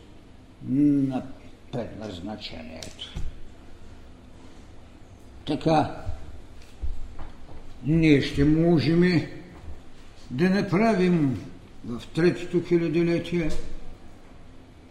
на 0.70 1.24
предназначението. 1.72 3.14
Така, 5.46 5.96
ние 7.86 8.22
ще 8.22 8.46
можем 8.46 9.22
да 10.32 10.50
направим 10.50 11.40
в 11.86 12.02
третото 12.16 12.68
хилядолетие 12.68 13.50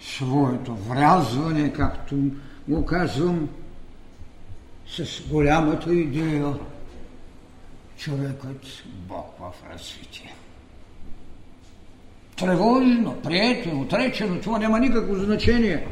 своето 0.00 0.74
врязване, 0.74 1.72
както 1.72 2.16
го 2.68 2.86
казвам, 2.86 3.48
с 4.88 5.28
голямата 5.28 5.94
идея 5.94 6.54
човекът 7.96 8.82
Бог 9.08 9.34
в 9.40 9.52
развитие. 9.72 10.34
Тревожно, 12.36 13.20
приятно, 13.22 13.80
отречено, 13.80 14.40
това 14.40 14.58
няма 14.58 14.80
никакво 14.80 15.14
значение. 15.14 15.86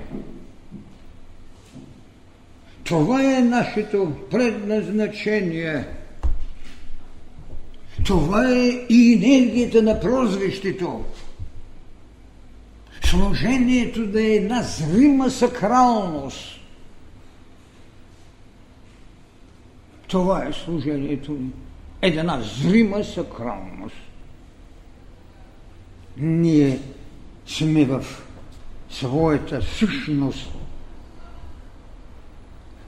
Това 2.85 3.37
е 3.37 3.41
нашето 3.41 4.13
предназначение. 4.31 5.87
Това 8.05 8.49
е 8.51 8.87
и 8.89 9.13
енергията 9.13 9.83
на 9.83 10.01
прозвището. 10.01 11.05
Служението 13.15 14.07
да 14.07 14.23
е 14.23 14.35
една 14.35 14.63
зрима 14.63 15.31
сакралност. 15.31 16.61
Това 20.07 20.47
е 20.47 20.53
служението. 20.53 21.39
Една 22.03 22.41
зрима 22.41 23.05
сакралност. 23.05 23.97
Ние 26.17 26.79
сме 27.47 27.85
в 27.85 28.05
своята 28.91 29.63
същност 29.63 30.55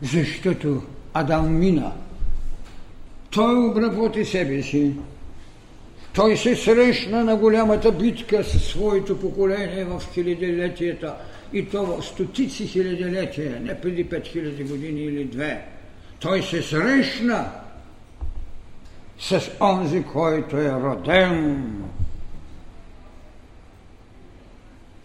защото 0.03 0.83
Адам 1.15 1.59
мина. 1.59 1.93
Той 3.31 3.69
обработи 3.69 4.25
себе 4.25 4.63
си. 4.63 4.93
Той 6.17 6.37
се 6.37 6.57
срещна 6.57 7.25
на 7.25 7.37
голямата 7.37 7.93
битка 7.93 8.45
със 8.45 8.65
своето 8.65 9.21
поколение 9.21 9.85
в 9.85 10.03
хилядилетията 10.13 11.15
и 11.53 11.69
то 11.69 11.87
в 11.87 12.03
стотици 12.03 12.67
хилядилетия, 12.67 13.61
не 13.61 13.81
преди 13.81 14.09
пет 14.09 14.27
хиляди 14.27 14.65
години 14.65 15.01
или 15.01 15.25
две. 15.25 15.65
Той 16.21 16.43
се 16.43 16.63
срещна 16.63 17.51
с 19.19 19.51
онзи, 19.61 20.05
който 20.13 20.57
е 20.57 20.71
роден 20.71 21.75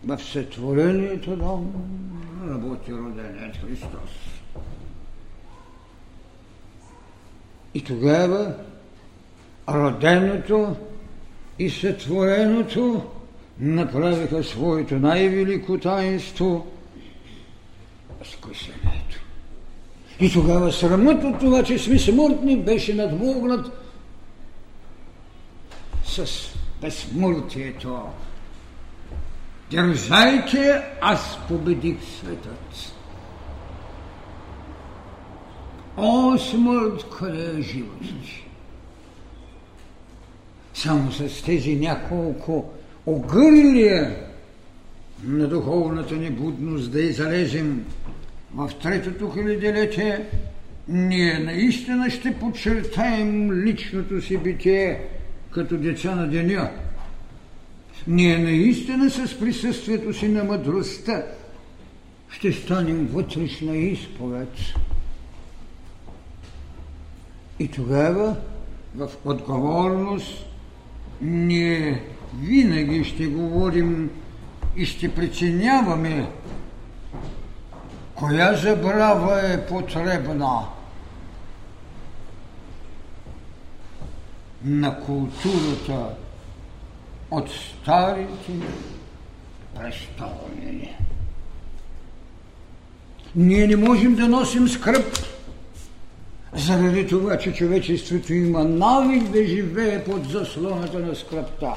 в 0.06 0.20
сътворението 0.20 1.36
дом 1.36 1.74
работи 2.50 2.94
роденец 2.94 3.56
Христос. 3.68 4.12
И 7.74 7.84
тогава 7.84 8.54
роденото 9.70 10.76
и 11.62 11.70
сътвореното 11.70 13.04
направиха 13.60 14.44
своето 14.44 14.96
най-велико 14.96 15.78
таинство 15.78 16.68
възкресението. 18.20 19.20
И 20.20 20.32
тогава 20.32 20.72
срамът 20.72 21.24
от 21.24 21.40
това, 21.40 21.64
че 21.64 21.80
сме 21.80 22.00
смъртни, 22.00 22.58
беше 22.58 22.94
надмогнат 22.94 23.72
с 26.06 26.26
безсмъртието. 26.82 28.00
Държайте, 29.72 30.82
аз 31.02 31.38
победих 31.48 31.98
светът. 32.20 32.94
О, 35.98 36.38
смърт, 36.38 37.06
къде 37.18 37.60
е 37.60 37.62
животът? 37.62 38.51
Само 40.82 41.12
с 41.12 41.44
тези 41.44 41.76
няколко 41.76 42.72
огърлия 43.06 44.16
на 45.24 45.48
духовната 45.48 46.16
ни 46.16 46.30
будност 46.30 46.92
да 46.92 47.02
излезем 47.02 47.86
в 48.56 48.72
третото 48.82 49.30
хилядилетие, 49.30 50.26
ние 50.88 51.40
наистина 51.40 52.10
ще 52.10 52.40
подчертаем 52.40 53.54
личното 53.64 54.22
си 54.22 54.38
битие 54.38 55.02
като 55.52 55.78
деца 55.78 56.16
на 56.16 56.28
деня. 56.28 56.72
Ние 58.08 58.38
наистина 58.38 59.10
с 59.10 59.40
присъствието 59.40 60.14
си 60.14 60.28
на 60.28 60.44
мъдростта 60.44 61.24
ще 62.30 62.54
станем 62.54 63.08
вътрешна 63.14 63.78
изповед. 63.78 64.54
И 67.60 67.68
тогава 67.68 68.36
в 68.96 69.10
отговорност 69.26 70.51
ние 71.22 72.04
винаги 72.40 73.04
ще 73.04 73.28
говорим 73.28 74.10
и 74.76 74.86
ще 74.86 75.16
преценяваме 75.16 76.28
коя 78.16 78.56
забрава 78.56 79.54
е 79.54 79.66
потребна 79.68 80.66
на 84.64 85.00
културата 85.00 86.06
от 87.32 87.50
старите 87.50 88.52
престоли. 89.76 90.96
Ние 93.36 93.68
не 93.68 93.76
можем 93.76 94.16
да 94.16 94.28
носим 94.28 94.68
скръп 94.68 95.31
заради 96.56 97.08
това, 97.08 97.38
че 97.38 97.54
човечеството 97.54 98.34
има 98.34 98.64
навик 98.64 99.24
да 99.24 99.46
живее 99.48 100.04
под 100.04 100.30
заслоната 100.30 101.00
на 101.00 101.16
скръпта. 101.16 101.74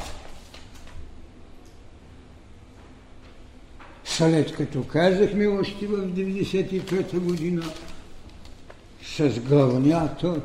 След 4.04 4.52
като 4.52 4.84
казахме 4.84 5.46
още 5.46 5.86
в 5.86 5.90
95-та 5.90 7.18
година 7.18 7.62
с 9.02 9.40
главнята 9.40 10.40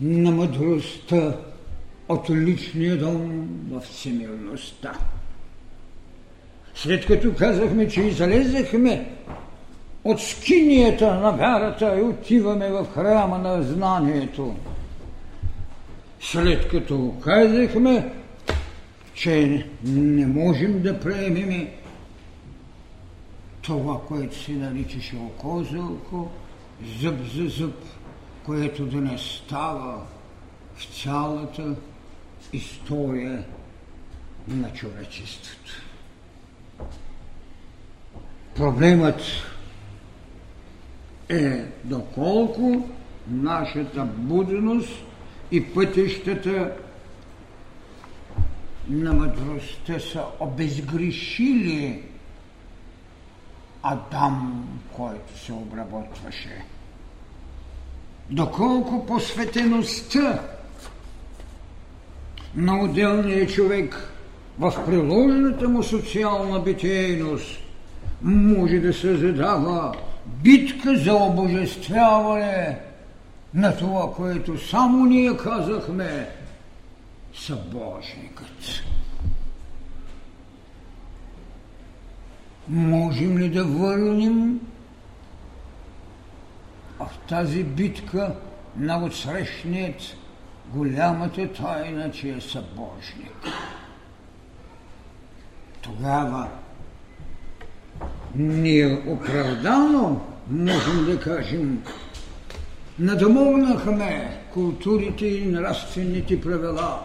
на 0.00 0.30
мъдростта 0.30 1.36
от 2.08 2.30
личния 2.30 2.98
дом 2.98 3.48
в 3.70 3.80
всемирността. 3.80 4.92
След 6.74 7.06
като 7.06 7.34
казахме, 7.34 7.88
че 7.88 8.00
излезахме 8.00 9.10
от 10.08 10.20
скинията 10.20 11.14
на 11.14 11.32
вярата 11.32 11.98
и 11.98 12.02
отиваме 12.02 12.68
в 12.68 12.86
храма 12.94 13.38
на 13.38 13.62
знанието. 13.62 14.56
След 16.20 16.68
като 16.68 17.14
казахме, 17.24 18.12
че 19.14 19.66
не 19.84 20.26
можем 20.26 20.82
да 20.82 21.00
приемем 21.00 21.68
това, 23.62 24.00
което 24.08 24.38
се 24.38 24.52
наричаше 24.52 25.16
око 25.16 25.64
за 25.64 25.80
око, 25.80 26.28
зъб 27.00 27.16
за 27.34 27.48
зъб, 27.48 27.84
което 28.46 28.86
да 28.86 28.96
не 28.96 29.18
става 29.18 30.02
в 30.74 31.02
цялата 31.02 31.74
история 32.52 33.44
на 34.48 34.72
човечеството. 34.72 35.82
Проблемът 38.56 39.20
е 41.28 41.64
доколко 41.84 42.88
нашата 43.30 44.04
будност 44.04 44.92
и 45.50 45.74
пътищата 45.74 46.72
на 48.88 49.12
мъдростта 49.12 50.00
са 50.00 50.24
обезгрешили 50.40 52.02
Адам, 53.82 54.68
който 54.92 55.38
се 55.38 55.52
обработваше. 55.52 56.64
Доколко 58.30 59.06
посветеността 59.06 60.42
на 62.56 62.80
отделния 62.80 63.46
човек 63.46 64.12
в 64.58 64.86
приложената 64.86 65.68
му 65.68 65.82
социална 65.82 66.60
битейност 66.60 67.60
може 68.22 68.78
да 68.78 68.92
се 68.92 69.16
задава 69.16 69.94
битка 70.42 70.96
за 70.96 71.14
обожествяване 71.14 72.78
на 73.54 73.76
това, 73.76 74.14
което 74.14 74.66
само 74.68 75.04
ние 75.04 75.36
казахме 75.36 76.28
събожникът. 77.34 78.82
Можем 82.68 83.38
ли 83.38 83.48
да 83.48 83.64
върнем 83.64 84.60
в 86.98 87.08
тази 87.28 87.64
битка 87.64 88.34
на 88.76 89.04
отсрещният 89.04 90.02
голямата 90.66 91.52
тайна, 91.52 92.10
че 92.10 92.28
е 92.28 92.40
събожник? 92.40 93.46
Тогава 95.80 96.48
ние 98.34 99.02
оправдано 99.06 100.20
можем 100.50 101.06
да 101.06 101.20
кажем 101.20 101.82
надмогнахме 102.98 104.40
културите 104.52 105.26
и 105.26 105.46
нравствените 105.46 106.40
правила. 106.40 106.98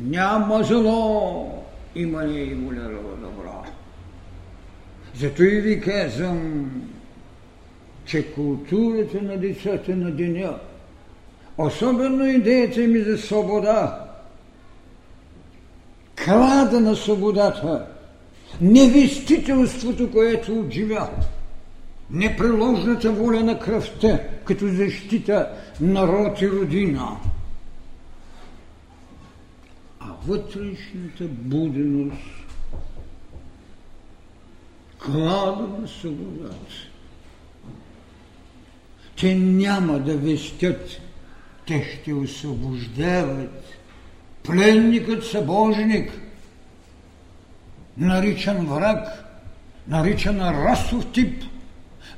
Няма 0.00 0.62
зло, 0.62 1.64
има 1.94 2.26
ли 2.26 2.40
и 2.40 2.54
волерово 2.54 3.16
добро. 3.16 3.64
Зато 5.14 5.42
и 5.42 5.60
ви 5.60 5.80
казвам, 5.80 6.70
че 8.04 8.32
културата 8.32 9.22
на 9.22 9.36
децата 9.36 9.96
на 9.96 10.10
деня, 10.10 10.54
особено 11.58 12.26
идеята 12.26 12.80
ми 12.80 12.98
за 12.98 13.18
свобода, 13.18 14.06
клада 16.24 16.80
на 16.80 16.96
свободата, 16.96 17.86
невестителството, 18.60 20.10
което 20.10 20.60
отживя, 20.60 21.10
непреложната 22.10 23.12
воля 23.12 23.40
на 23.40 23.58
кръвта, 23.58 24.20
като 24.44 24.68
защита 24.68 25.48
народ 25.80 26.40
и 26.40 26.50
родина, 26.50 27.16
а 30.00 30.06
вътрешната 30.26 31.24
буденост, 31.28 32.22
клада 34.98 35.68
на 35.80 35.88
свободата. 35.88 36.56
Те 39.20 39.34
няма 39.34 39.98
да 39.98 40.16
вестят, 40.16 41.00
те 41.66 41.84
ще 41.84 42.14
освобождават. 42.14 43.64
Пленникът 44.42 45.24
събожник– 45.24 46.12
наричан 48.00 48.66
враг, 48.66 49.24
наричан 49.88 50.40
расов 50.40 51.06
тип, 51.12 51.42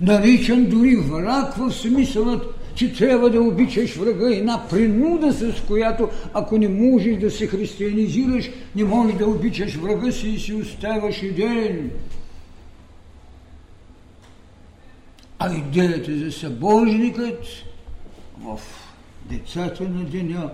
наричан 0.01 0.67
дори 0.67 0.97
враг 0.97 1.55
в 1.55 1.71
смисълът, 1.73 2.43
че 2.75 2.95
трябва 2.95 3.31
да 3.31 3.43
обичаш 3.43 3.97
врага, 3.97 4.37
една 4.37 4.69
принуда, 4.71 5.33
с 5.33 5.61
която, 5.67 6.09
ако 6.35 6.59
не 6.59 6.69
можеш 6.69 7.17
да 7.17 7.31
се 7.31 7.47
християнизираш, 7.47 8.51
не 8.77 8.85
можеш 8.85 9.17
да 9.17 9.27
обичаш 9.27 9.75
врага 9.75 10.13
си 10.13 10.29
и 10.29 10.39
си 10.39 10.55
оставаш 10.55 11.21
ден. 11.37 11.91
А 15.39 15.55
идеята 15.55 16.19
за 16.19 16.33
събожникът 16.33 17.45
в 18.41 18.61
децата 19.31 19.83
на 19.83 20.05
деня 20.05 20.51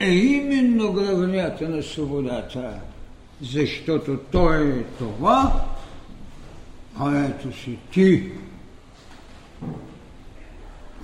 е 0.00 0.10
именно 0.10 0.92
гравнята 0.92 1.68
на 1.68 1.82
свободата 1.82 2.80
защото 3.42 4.18
Той 4.32 4.68
е 4.68 4.82
това, 4.82 5.64
което 6.98 7.56
си 7.56 7.78
ти. 7.92 8.32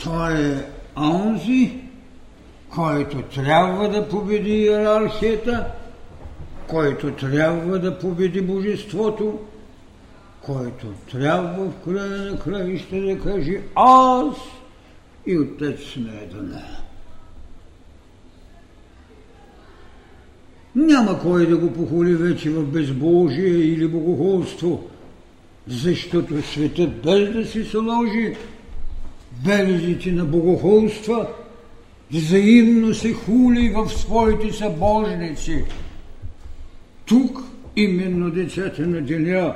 Той 0.04 0.52
е 0.52 0.64
онзи, 0.96 1.80
който 2.74 3.22
трябва 3.22 3.88
да 3.88 4.08
победи 4.08 4.50
иерархията, 4.50 5.66
който 6.66 7.12
трябва 7.12 7.78
да 7.78 7.98
победи 7.98 8.40
Божеството, 8.40 9.38
който 10.40 10.86
трябва 11.10 11.64
в 11.64 11.84
края 11.84 12.32
на 12.32 12.38
краища 12.38 13.00
да 13.00 13.18
каже 13.18 13.60
аз 13.74 14.36
и 15.26 15.38
Отец 15.38 15.80
сме 15.80 16.12
едно. 16.22 16.60
Няма 20.76 21.18
кой 21.20 21.46
да 21.46 21.56
го 21.56 21.72
похули 21.72 22.14
вече 22.14 22.50
в 22.50 22.66
безбожие 22.66 23.48
или 23.48 23.88
богохулство, 23.88 24.84
защото 25.68 26.42
светът 26.42 27.02
без 27.02 27.32
да 27.32 27.44
си 27.44 27.64
сложи 27.64 28.36
белезите 29.44 30.12
на 30.12 30.24
богохулства, 30.24 31.28
взаимно 32.12 32.94
се 32.94 33.12
хули 33.12 33.68
в 33.76 33.88
своите 33.88 34.52
събожници. 34.52 35.64
Тук 37.06 37.42
именно 37.76 38.30
децата 38.30 38.86
на 38.86 39.00
деня 39.00 39.54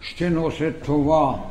ще 0.00 0.30
носят 0.30 0.82
това 0.82 1.44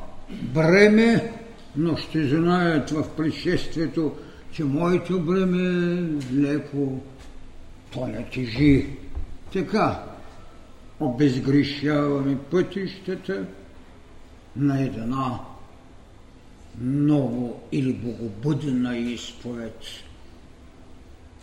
бреме, 0.53 1.31
но 1.77 1.97
ще 1.97 2.27
знаят 2.27 2.89
в 2.89 3.05
предшествието, 3.17 4.11
че 4.51 4.63
моето 4.63 5.19
бреме 5.19 5.97
е 5.99 6.35
леко 6.41 7.01
то 7.93 8.07
не 8.07 8.25
тежи. 8.25 8.87
Така, 9.53 10.03
обезгрешаваме 10.99 12.37
пътищата 12.51 13.45
на 14.55 14.81
една 14.81 15.39
много 16.81 17.61
или 17.71 17.93
богобудна 17.93 18.97
изповед. 18.97 19.79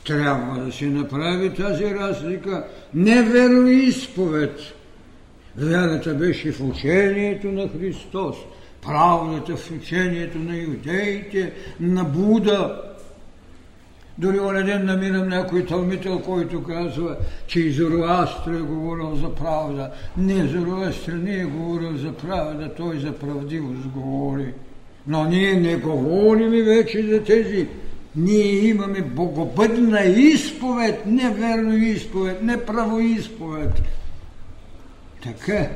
Трябва 0.07 0.65
да 0.65 0.73
се 0.73 0.87
направи 0.87 1.55
тази 1.55 1.85
разлика. 1.85 2.67
Не 2.95 3.23
изповед. 3.71 4.61
Вярата 5.57 6.15
беше 6.15 6.53
в 6.53 6.61
учението 6.61 7.53
на 7.53 7.69
Христос, 7.69 8.37
правдата 8.83 9.57
в 9.57 9.71
учението 9.71 10.39
на 10.39 10.57
юдеите, 10.57 11.53
на 11.81 12.05
Буда, 12.05 12.88
дори 14.19 14.41
оня 14.41 14.65
ден 14.65 14.85
намирам 14.85 15.29
някой 15.29 15.67
тълмител, 15.67 16.19
който 16.19 16.63
казва, 16.63 17.17
че 17.47 17.61
и 17.61 17.73
Зороастр 17.73 18.51
е 18.51 18.61
говорил 18.61 19.17
за 19.17 19.35
правда. 19.35 19.91
Не, 20.17 20.47
Зороастр 20.47 21.13
не 21.13 21.35
е 21.35 21.45
говорил 21.45 21.97
за 21.97 22.13
правда, 22.13 22.75
той 22.77 22.99
за 22.99 23.13
правдивост 23.13 23.89
говори. 23.89 24.55
Но 25.07 25.25
ние 25.25 25.55
не 25.55 25.77
говорим 25.77 26.65
вече 26.65 27.03
за 27.03 27.25
тези. 27.25 27.67
Ние 28.17 28.53
имаме 28.53 29.03
богобъдна 29.03 30.01
изповед, 30.01 31.07
неверно 31.07 31.77
изповед, 31.77 32.43
неправо 32.43 33.01
изповед. 33.01 33.83
Така, 35.23 35.69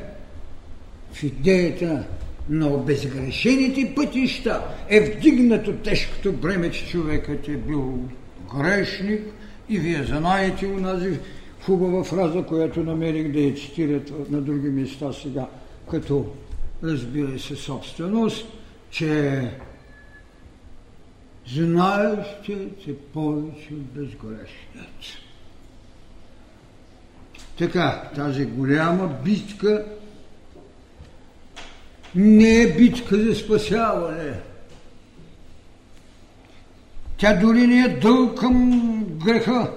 в 1.13 1.23
идеята 1.23 2.05
на 2.49 2.69
обезгрешените 2.69 3.93
пътища 3.97 4.63
е 4.89 5.01
вдигнато 5.01 5.73
тежкото 5.73 6.33
бреме, 6.33 6.71
че 6.71 6.89
човекът 6.89 7.49
е 7.49 7.57
бил 7.57 7.99
грешник 8.59 9.23
и 9.69 9.79
вие 9.79 10.05
знаете 10.05 10.67
унази 10.67 11.19
хубава 11.67 12.05
фраза, 12.05 12.43
която 12.43 12.83
намерих 12.83 13.33
да 13.33 13.41
я 13.41 13.55
цитират 13.55 14.31
на 14.31 14.41
други 14.41 14.69
места 14.69 15.13
сега, 15.13 15.47
като 15.91 16.27
разбира 16.83 17.39
се 17.39 17.57
собственост, 17.57 18.47
че 18.91 19.43
знаещият 21.49 22.89
е 22.89 22.95
повече 22.97 23.75
от 23.75 23.83
безгрешният. 23.83 25.19
Така, 27.59 28.11
тази 28.15 28.47
голяма 28.47 29.19
битка 29.25 29.87
не 32.15 32.63
е 32.63 32.77
битка 32.77 33.17
за 33.17 33.35
спасяване– 33.35 34.41
тя 37.23 37.35
дори 37.35 37.67
не 37.67 37.81
е 37.81 37.89
дълг 37.89 38.39
към 38.39 38.81
греха. 39.25 39.71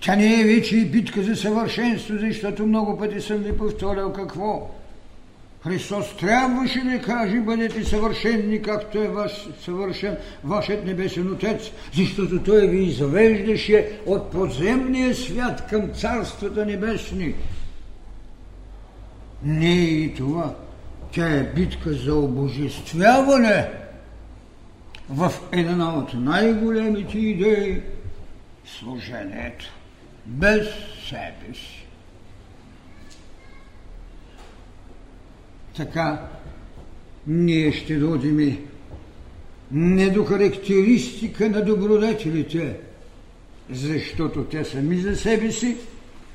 Тя 0.00 0.16
не 0.16 0.40
е 0.40 0.44
вече 0.44 0.76
и 0.76 0.84
битка 0.84 1.22
за 1.22 1.36
съвършенство, 1.36 2.14
защото 2.20 2.66
много 2.66 2.98
пъти 2.98 3.20
съм 3.20 3.36
ви 3.36 3.58
повторял 3.58 4.12
какво. 4.12 4.70
Христос 5.64 6.16
трябваше 6.16 6.80
да 6.80 7.02
каже, 7.02 7.40
бъдете 7.40 7.84
съвършенни, 7.84 8.62
както 8.62 8.98
е 8.98 9.08
ваш 9.08 9.48
съвършен 9.64 10.16
вашият 10.44 10.86
небесен 10.86 11.32
Отец, 11.32 11.70
защото 11.94 12.42
Той 12.42 12.66
ви 12.66 12.84
извеждаше 12.84 14.00
от 14.06 14.30
подземния 14.30 15.14
свят 15.14 15.66
към 15.70 15.88
царствата 15.88 16.66
небесни. 16.66 17.34
Не 19.42 19.74
и 19.74 20.14
това. 20.14 20.54
Тя 21.12 21.26
е 21.26 21.52
битка 21.54 21.92
за 21.92 22.14
обожествяване 22.14 23.80
в 25.10 25.32
една 25.52 25.98
от 25.98 26.14
най-големите 26.14 27.18
идеи 27.18 27.82
служението 28.64 29.66
без 30.26 30.66
себе 31.08 31.54
си. 31.54 31.80
така 35.76 36.26
ние 37.26 37.72
ще 37.72 37.98
дойдем 37.98 38.58
не 39.72 40.10
до 40.10 40.24
характеристика 40.24 41.50
на 41.50 41.64
добродетелите, 41.64 42.76
защото 43.70 44.44
те 44.44 44.64
сами 44.64 44.96
за 44.96 45.16
себе 45.16 45.52
си 45.52 45.76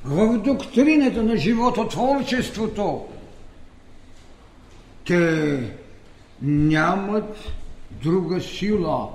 в 0.06 0.38
доктрината 0.38 1.24
на 1.24 1.38
живототворчеството 1.38 3.06
те 5.06 5.60
нямат 6.42 7.38
друга 8.03 8.41
сила, 8.41 9.10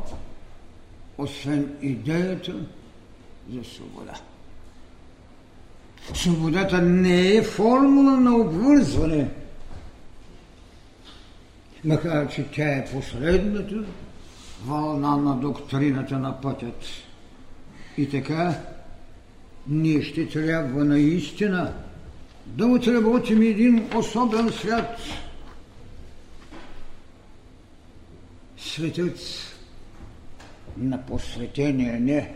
освен 1.19 1.77
идеята 1.83 2.55
за 3.53 3.65
свобода. 3.65 4.15
Свободата 6.15 6.83
не 6.83 7.37
е 7.37 7.43
формула 7.43 8.17
на 8.17 8.37
обвързване, 8.37 9.29
макар 11.85 12.29
че 12.29 12.47
тя 12.55 12.69
е 12.69 12.89
последната 12.93 13.85
вълна 14.65 15.17
на 15.17 15.37
доктрината 15.37 16.19
на 16.19 16.41
пътят. 16.41 16.85
И 17.97 18.11
така, 18.11 18.55
ние 19.69 20.03
ще 20.03 20.29
трябва 20.29 20.85
наистина 20.85 21.73
да 22.47 22.67
отработим 22.67 23.43
един 23.43 23.89
особен 23.97 24.51
свят. 24.51 24.99
Светът 28.61 29.19
на 30.77 31.07
посветение 31.07 32.01
не. 32.01 32.35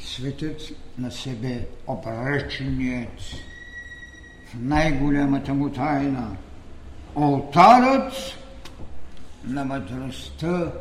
Светът 0.00 0.60
на 0.98 1.10
себе 1.10 1.66
обреченият 1.86 3.20
в 4.46 4.54
най-голямата 4.60 5.54
му 5.54 5.72
тайна. 5.72 6.36
Алтарът 7.14 8.12
на 9.44 9.64
мъдростта, 9.64 10.72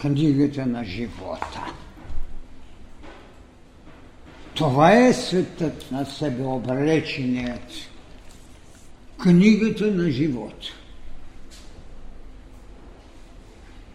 книгата 0.00 0.66
на 0.66 0.84
живота. 0.84 1.72
Това 4.54 4.92
е 4.92 5.12
светът 5.12 5.90
на 5.90 6.06
себе 6.06 6.42
обреченият, 6.42 7.72
книгата 9.18 9.86
на 9.86 10.10
живота. 10.10 10.81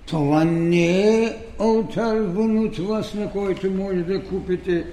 Това 0.07 0.43
не 0.43 1.23
е 1.23 1.37
алтар 1.59 2.17
вън 2.17 2.71
вас, 2.79 3.13
на 3.13 3.31
който 3.31 3.71
може 3.71 4.03
да 4.03 4.23
купите 4.23 4.85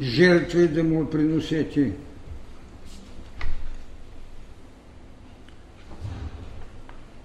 жертва 0.00 0.62
и 0.62 0.68
да 0.68 0.84
му 0.84 1.10
приносете. 1.10 1.92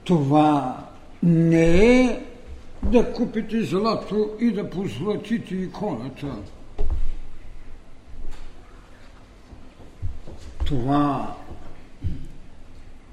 Това 0.04 0.78
не 1.24 2.02
е 2.02 2.20
да 2.84 3.14
купите 3.14 3.64
злато 3.64 4.30
и 4.40 4.52
да 4.52 4.70
позлатите 4.70 5.56
иконата. 5.56 6.36
Това 10.66 11.36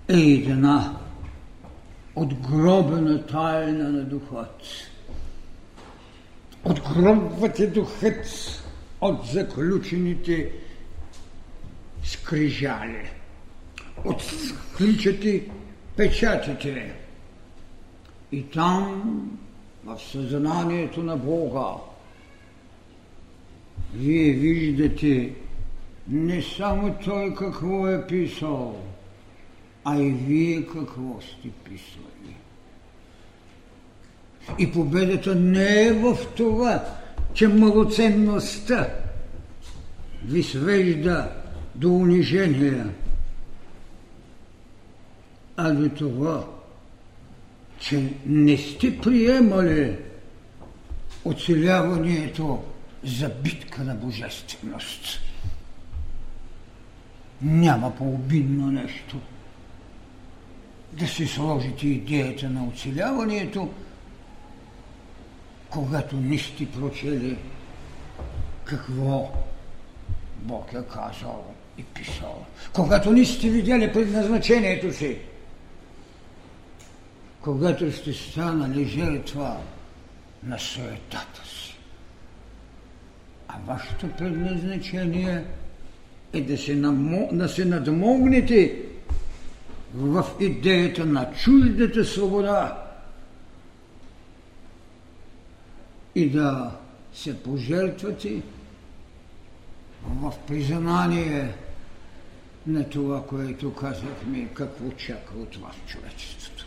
е 0.08 0.20
една 0.20 0.96
отгробена 2.14 3.26
тайна 3.26 3.88
на 3.88 4.04
духът. 4.04 4.62
Отгробвате 6.64 7.66
духът 7.66 8.26
от 9.00 9.26
заключените 9.26 10.52
скрижали. 12.04 13.10
Отключате 14.04 15.48
печатите. 15.96 16.94
И 18.32 18.42
там, 18.42 19.38
в 19.84 19.98
съзнанието 19.98 21.02
на 21.02 21.16
Бога, 21.16 21.74
вие 23.94 24.32
виждате 24.32 25.32
не 26.08 26.42
само 26.42 26.94
Той 27.04 27.34
какво 27.34 27.88
е 27.88 28.06
писал, 28.06 28.76
а 29.84 29.98
и 29.98 30.10
вие 30.10 30.66
какво 30.66 31.20
сте 31.20 31.50
писали. 31.50 32.36
И 34.58 34.72
победата 34.72 35.34
не 35.34 35.82
е 35.86 35.92
в 35.92 36.18
това, 36.36 36.84
че 37.34 37.48
малоценността 37.48 38.88
ви 40.24 40.42
свежда 40.42 41.32
до 41.74 41.94
унижение, 41.94 42.84
а 45.56 45.72
до 45.72 45.88
това, 45.88 46.46
че 47.78 48.12
не 48.26 48.58
сте 48.58 49.00
приемали 49.00 49.98
оцеляването 51.24 52.64
за 53.04 53.28
битка 53.28 53.84
на 53.84 53.94
божественост. 53.94 55.20
Няма 57.42 57.96
по-обидно 57.96 58.66
нещо– 58.72 59.16
да 60.92 61.06
си 61.06 61.26
сложите 61.26 61.88
идеята 61.88 62.50
на 62.50 62.64
оцеляването, 62.64 63.68
когато 65.70 66.16
не 66.16 66.38
сте 66.38 66.70
прочели 66.70 67.38
какво 68.64 69.32
Бог 70.36 70.72
е 70.72 70.82
казал 70.92 71.44
и 71.78 71.84
писал. 71.84 72.44
Когато 72.72 73.12
не 73.12 73.24
сте 73.24 73.48
видели 73.48 73.92
предназначението 73.92 74.92
си, 74.92 75.16
когато 77.40 77.92
сте 77.92 78.12
станали 78.12 78.84
жертва 78.84 79.56
на 80.44 80.58
суетата 80.58 81.42
си. 81.44 81.76
А 83.48 83.54
вашето 83.66 84.08
предназначение 84.08 85.44
е 86.32 86.40
да 86.40 86.58
се, 86.58 86.74
намо... 86.74 87.28
да 87.32 87.48
се 87.48 87.64
надмогнете 87.64 88.89
в 89.94 90.24
идеята 90.40 91.06
на 91.06 91.32
чуждата 91.32 92.04
свобода 92.04 92.86
и 96.14 96.30
да 96.30 96.70
се 97.12 97.42
пожертвате 97.42 98.42
в 100.06 100.32
признание 100.46 101.54
на 102.66 102.88
това, 102.88 103.26
което 103.26 103.74
казахме, 103.74 104.48
какво 104.54 104.90
чака 104.90 105.34
от 105.38 105.56
вас 105.56 105.74
човечеството. 105.86 106.66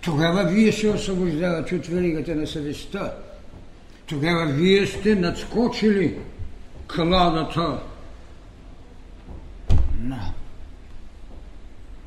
Тогава 0.00 0.44
вие 0.44 0.72
се 0.72 0.88
освобождавате 0.88 1.74
от 1.74 1.86
великата 1.86 2.34
на 2.34 2.46
съвестта. 2.46 3.14
Тогава 4.06 4.46
вие 4.46 4.86
сте 4.86 5.14
надскочили 5.14 6.18
кладата 6.88 7.80
на 10.04 10.32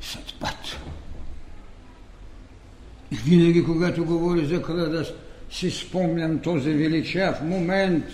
съдбата. 0.00 0.78
И 3.10 3.16
винаги, 3.16 3.64
когато 3.64 4.04
говори 4.04 4.46
за 4.46 4.62
кръда, 4.62 5.14
си 5.50 5.70
спомням 5.70 6.38
този 6.38 6.70
величав 6.70 7.42
момент 7.42 8.04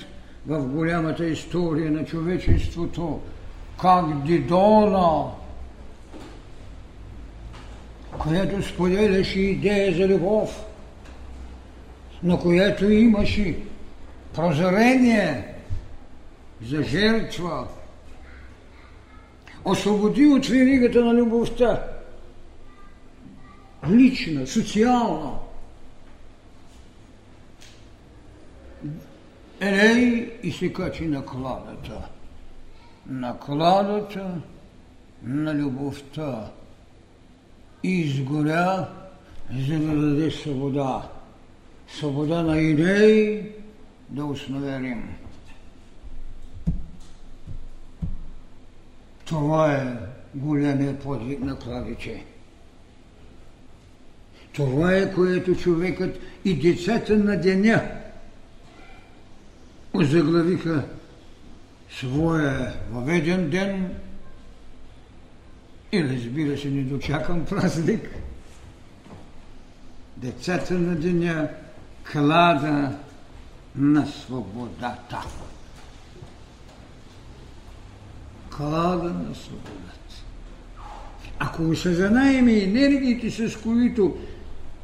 в 0.46 0.66
голямата 0.66 1.26
история 1.26 1.90
на 1.90 2.04
човечеството, 2.04 3.20
как 3.80 4.22
Дидона, 4.22 5.30
която 8.18 8.62
споделяше 8.62 9.40
идея 9.40 9.94
за 9.96 10.08
любов, 10.08 10.64
на 12.22 12.40
която 12.40 12.90
имаше 12.90 13.58
прозрение 14.34 15.54
за 16.62 16.82
жертва, 16.82 17.66
освободи 19.64 20.26
от 20.26 20.46
веригата 20.46 21.04
на 21.04 21.14
любовта. 21.14 21.84
Лична, 23.90 24.46
социална. 24.46 25.32
Елей 29.60 30.32
и 30.42 30.52
се 30.52 30.72
качи 30.72 31.06
на 31.06 31.26
кладата. 31.26 32.08
На 35.22 35.54
любовта. 35.54 36.50
Изгоря, 37.82 38.88
за 39.68 39.78
да 39.78 39.96
даде 39.96 40.30
свобода. 40.30 41.08
Свобода 41.88 42.42
на 42.42 42.60
идеи 42.60 43.52
да 44.08 44.24
Рим. 44.80 45.23
Това 49.24 49.74
е 49.74 49.96
големия 50.34 50.98
подвиг 50.98 51.40
на 51.40 51.58
Клавиче. 51.58 52.24
Това 54.52 54.92
е, 54.92 55.14
което 55.14 55.56
човекът 55.56 56.18
и 56.44 56.60
децата 56.60 57.16
на 57.16 57.40
деня 57.40 57.90
озаглавиха 59.94 60.84
своя 61.90 62.74
въведен 62.90 63.50
ден 63.50 63.94
и 65.92 66.04
разбира 66.04 66.58
се, 66.58 66.68
не 66.68 66.82
дочакам 66.82 67.44
празник. 67.44 68.10
Децата 70.16 70.74
на 70.74 70.94
деня, 70.94 71.48
клада 72.12 72.98
на 73.76 74.06
свободата. 74.06 75.24
Клада 78.56 79.08
на 79.08 79.34
свободата. 79.34 80.24
Ако 81.38 81.62
осъзнаем 81.62 82.48
енергиите, 82.48 83.30
с 83.30 83.56
които 83.56 84.16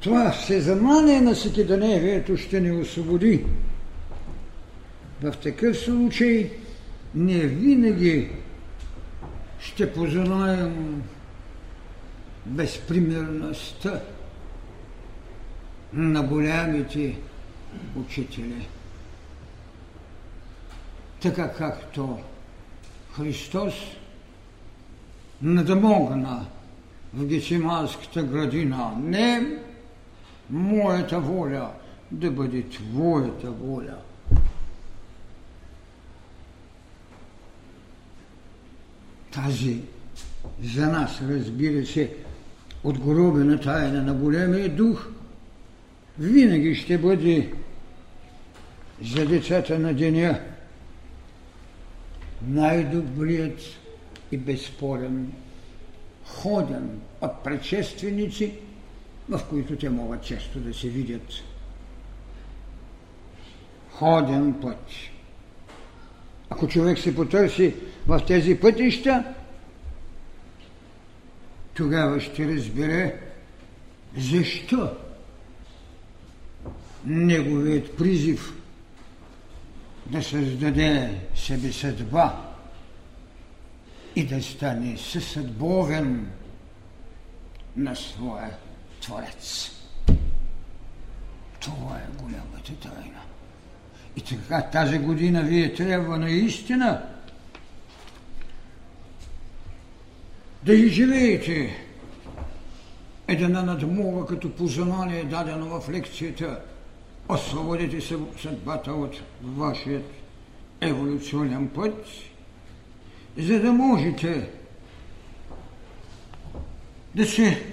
това 0.00 0.30
всезнаание 0.30 1.20
на 1.20 1.34
Секиданевието 1.34 2.36
ще 2.36 2.60
ни 2.60 2.72
освободи, 2.72 3.44
в 5.22 5.32
такъв 5.42 5.78
случай 5.78 6.50
ние 7.14 7.46
винаги 7.46 8.30
ще 9.60 9.92
познаем 9.92 11.02
безпримерността 12.46 14.00
на 15.92 16.22
голямите 16.22 17.16
учители. 17.96 18.68
Така 21.22 21.52
както 21.52 22.18
Христос 23.16 23.74
надмогна 25.42 26.46
в 27.14 27.26
Гециманската 27.26 28.22
градина. 28.22 28.92
Не 29.02 29.58
моята 30.50 31.20
воля 31.20 31.70
да 32.10 32.30
бъде 32.30 32.62
Твоята 32.62 33.50
воля– 33.50 33.96
тази 39.30 39.80
за 40.74 40.86
нас, 40.86 41.20
разбира 41.28 41.86
се, 41.86 42.14
отгоробена 42.84 43.60
тайна 43.60 44.02
на 44.02 44.14
големия 44.14 44.68
дух, 44.68 45.08
винаги 46.18 46.74
ще 46.74 46.98
бъде 46.98 47.52
за 49.02 49.26
децата 49.26 49.78
на 49.78 49.94
деня 49.94 50.40
най-добрият 52.48 53.60
и 54.32 54.36
безспорен, 54.36 55.32
ходен 56.24 57.00
от 57.20 57.44
предшественици, 57.44 58.52
в 59.28 59.40
които 59.50 59.76
те 59.76 59.90
могат 59.90 60.22
често 60.22 60.60
да 60.60 60.74
се 60.74 60.88
видят. 60.88 61.28
Ходен 63.90 64.54
път. 64.62 64.86
Ако 66.50 66.68
човек 66.68 66.98
се 66.98 67.14
потърси 67.14 67.74
в 68.06 68.20
тези 68.26 68.60
пътища, 68.60 69.24
тогава 71.74 72.20
ще 72.20 72.54
разбере 72.54 73.20
защо 74.16 74.90
неговият 77.06 77.96
призив 77.96 78.59
да 80.10 80.22
създаде 80.22 81.20
себе 81.34 81.72
съдба 81.72 82.50
и 84.16 84.26
да 84.26 84.42
стане 84.42 84.98
съсъдбовен 84.98 86.30
на 87.76 87.96
своя 87.96 88.56
Творец. 89.00 89.70
Това 91.60 91.96
е 91.96 92.22
голямата 92.22 92.74
тайна. 92.80 93.20
И 94.16 94.20
така 94.20 94.62
тази 94.62 94.98
година 94.98 95.42
вие 95.42 95.74
трябва 95.74 96.18
наистина 96.18 97.02
да 100.62 100.74
изживеете 100.74 101.76
една 103.28 103.62
надмога 103.62 104.26
като 104.26 104.54
познание 104.56 105.24
дадено 105.24 105.80
в 105.80 105.90
лекцията. 105.90 106.60
Освободите 107.30 108.00
съдбата 108.42 108.92
от 108.92 109.20
вашият 109.42 110.04
еволюционен 110.80 111.68
път, 111.68 112.06
за 113.38 113.60
да 113.60 113.72
можете 113.72 114.50
да 117.14 117.26
се 117.26 117.66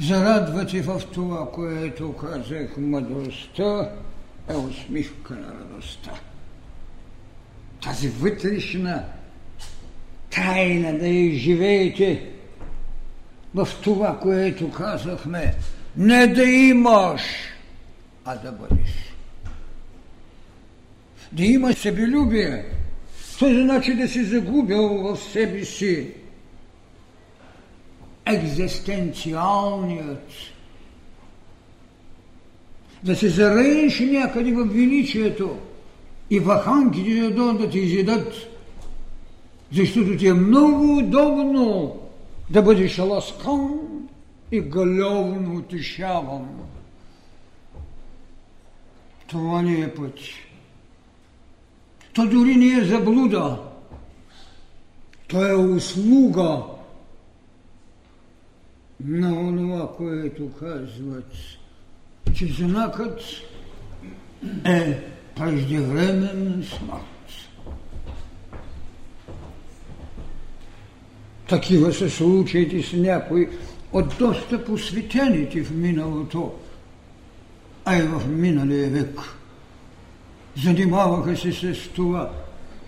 зарадвате 0.00 0.82
в 0.82 1.02
това, 1.12 1.52
което 1.52 2.16
казах, 2.16 2.76
мъдростта 2.76 3.92
е 4.48 4.56
усмивка 4.56 5.34
на 5.34 5.54
радостта. 5.60 6.12
Тази 7.82 8.08
вътрешна 8.08 9.04
тайна 10.30 10.98
да 10.98 11.08
изживеете 11.08 12.30
в 13.54 13.68
това, 13.82 14.18
което 14.18 14.70
казахме. 14.70 15.54
Не 15.96 16.26
да 16.26 16.44
имаш, 16.44 17.22
а 18.24 18.36
да 18.36 18.52
бъдеш. 18.52 19.14
Да 21.32 21.44
имаш 21.44 21.76
себелюбие. 21.76 22.64
Това 23.38 23.48
значи 23.48 23.94
да 23.94 24.08
си 24.08 24.24
загубил 24.24 24.88
в 24.88 25.16
себе 25.16 25.64
си 25.64 26.06
екзистенциалният 28.26 30.32
да 33.02 33.16
се 33.16 33.28
зарееш 33.28 34.00
някъде 34.00 34.52
в 34.52 34.64
величието 34.64 35.58
и 36.30 36.40
ваханките 36.40 37.20
да 37.20 37.30
дойдат 37.30 37.58
да 37.58 37.70
ти 37.70 37.78
изядат, 37.78 38.34
защото 39.72 40.16
ти 40.16 40.26
е 40.26 40.34
много 40.34 40.98
удобно 40.98 41.96
да 42.50 42.62
бъдеш 42.62 42.98
ласкан 42.98 43.80
и 44.52 44.60
галевно 44.60 45.56
утешаван. 45.56 46.48
Това 49.26 49.62
не 49.62 49.80
е 49.80 49.94
път. 49.94 50.18
То 52.12 52.26
дори 52.26 52.56
не 52.56 52.80
е 52.80 52.84
заблуда. 52.84 53.58
То 55.28 55.46
е 55.46 55.54
услуга 55.54 56.62
на 59.00 59.32
онова, 59.40 59.96
което 59.96 60.52
казват 60.52 61.32
че 62.34 62.46
знакът 62.46 63.20
е 64.64 64.98
преждевременна 65.36 66.64
смърт. 66.64 67.50
Такива 71.48 71.92
са 71.92 72.10
случаите 72.10 72.82
с 72.82 72.92
някои 72.92 73.48
от 73.92 74.14
доста 74.18 74.64
посветените 74.64 75.62
в 75.62 75.74
миналото, 75.74 76.52
а 77.84 77.96
и 77.96 78.02
в 78.02 78.28
миналия 78.28 78.90
век. 78.90 79.20
Занимаваха 80.62 81.36
се 81.36 81.52
с 81.52 81.88
това. 81.88 82.30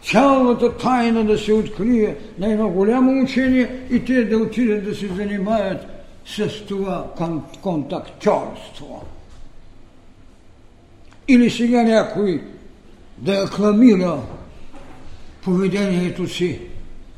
Цялата 0.04 0.76
тайна 0.76 1.24
да 1.24 1.38
се 1.38 1.52
открие 1.52 2.16
на 2.38 2.52
едно 2.52 2.68
голямо 2.68 3.22
учение 3.22 3.86
и 3.90 4.04
те 4.04 4.24
да 4.24 4.38
отидат 4.38 4.84
да 4.84 4.94
се 4.94 5.06
занимаят 5.06 5.86
с 6.26 6.66
това 6.68 7.12
контактьорство. 7.62 9.04
Или 11.28 11.50
сега 11.50 11.82
някой 11.82 12.42
да 13.18 13.32
акламира 13.32 14.18
поведението 15.42 16.28
си 16.28 16.60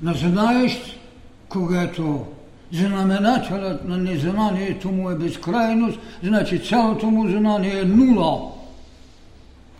на 0.03 0.14
знаещ, 0.14 1.01
когато 1.49 2.26
знаменателят 2.75 3.89
на 3.89 3.97
незнанието 3.97 4.89
му 4.89 5.11
е 5.11 5.14
безкрайност, 5.14 5.99
значи 6.22 6.59
цялото 6.59 7.07
му 7.07 7.29
знание 7.29 7.81
е 7.81 7.85
нула. 7.85 8.53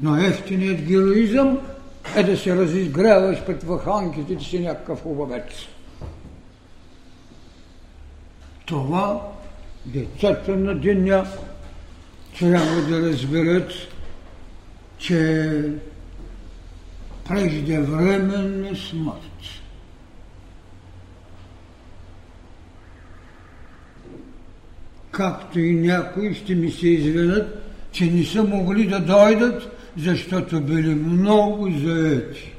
Но 0.01 0.17
ефтиният 0.17 0.81
героизъм 0.81 1.59
е 2.17 2.23
да 2.23 2.37
се 2.37 2.57
разизгряваш 2.57 3.45
пред 3.47 3.63
ваханките, 3.63 4.37
ти 4.37 4.45
си 4.45 4.59
някакъв 4.59 5.03
хубавец. 5.03 5.53
Това 8.67 9.21
децата 9.87 10.57
на 10.57 10.75
деня 10.75 11.27
трябва 12.39 12.83
да 12.83 13.01
разберат 13.01 13.73
че 14.99 15.63
преждевременна 17.29 18.77
смърт. 18.77 19.54
Както 25.15 25.61
и 25.61 25.75
някои 25.75 26.35
ще 26.35 26.55
ми 26.55 26.71
се 26.71 26.89
извинят, 26.89 27.63
че 27.93 28.11
не 28.11 28.25
са 28.25 28.45
могли 28.45 28.87
да 28.87 29.01
дойдат, 29.01 29.77
защото 29.99 30.61
били 30.61 30.95
много 30.95 31.71
заети. 31.71 32.53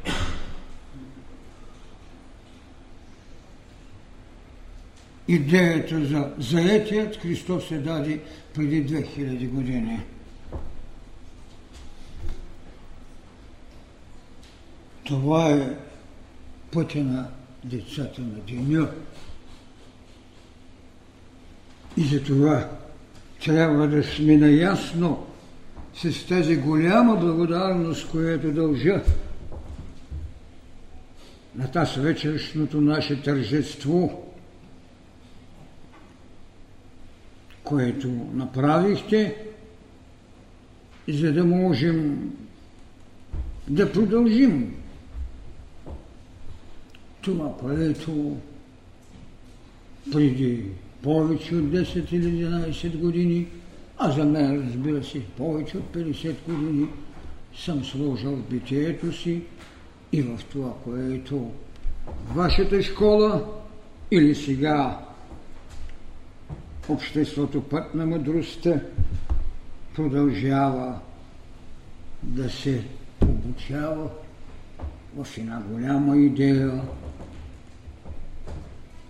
Идеята 5.28 6.06
за 6.06 6.32
заетият 6.40 7.18
Христос 7.18 7.68
се 7.68 7.78
даде 7.78 8.20
преди 8.54 8.86
2000 8.86 9.50
години. 9.50 10.00
Това 15.04 15.50
е 15.52 15.78
пътя 16.72 17.04
на 17.04 17.28
децата 17.64 18.22
на 18.22 18.40
деня. 18.48 18.90
И 21.98 22.04
за 22.04 22.24
това 22.24 22.70
трябва 23.46 23.88
да 23.88 24.04
сме 24.04 24.38
наясно 24.38 25.28
с 25.94 26.28
тази 26.28 26.56
голяма 26.56 27.16
благодарност, 27.16 28.10
която 28.12 28.52
дължа 28.52 29.04
на 31.56 31.72
тази 31.72 32.00
вечершното 32.00 32.82
наше 32.82 33.22
тържество, 33.22 34.32
което 37.64 38.08
направихте, 38.34 39.36
за 41.08 41.34
да 41.34 41.44
можем 41.44 42.32
да 43.68 43.92
продължим 43.92 44.76
това, 47.22 47.58
което 47.58 48.38
преди 50.12 50.66
повече 51.06 51.56
от 51.56 51.64
10 51.64 52.14
или 52.14 52.46
11 52.46 52.98
години, 52.98 53.48
а 53.98 54.12
за 54.12 54.26
мен, 54.26 54.68
разбира 54.68 55.04
се, 55.04 55.22
повече 55.38 55.78
от 55.78 55.84
50 55.96 56.36
години, 56.48 56.88
съм 57.56 57.86
сложил 57.86 58.36
битието 58.36 59.14
си 59.14 59.42
и 60.12 60.22
в 60.22 60.40
това, 60.52 60.74
което 60.84 61.52
вашата 62.34 62.84
школа 62.84 63.46
или 64.12 64.36
сега 64.36 65.00
обществото 66.90 67.62
път 67.62 67.96
на 67.96 68.06
мъдростта 68.06 68.80
продължава 69.96 71.00
да 72.24 72.50
се 72.50 72.84
обучава 73.22 74.10
в 75.18 75.38
една 75.38 75.62
голяма 75.62 76.18
идея 76.18 76.82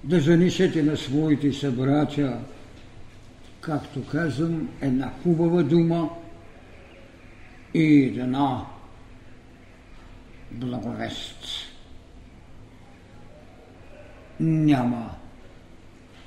да 0.06 0.20
занесете 0.20 0.84
на 0.84 0.98
своите 0.98 1.54
събратя, 1.54 2.40
както 3.62 4.06
казвам, 4.08 4.70
една 4.82 5.12
хубава 5.24 5.64
дума 5.64 6.10
и 7.74 8.04
една 8.04 8.66
благовест. 10.52 11.46
Няма 14.40 15.16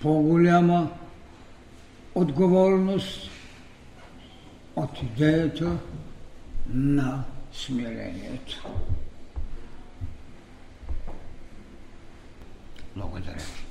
по-голяма 0.01 0.91
отговорност 2.15 3.31
от 4.77 5.03
идеята 5.03 5.79
на 6.69 7.25
смирението. 7.53 8.65
Благодаря. 12.97 13.68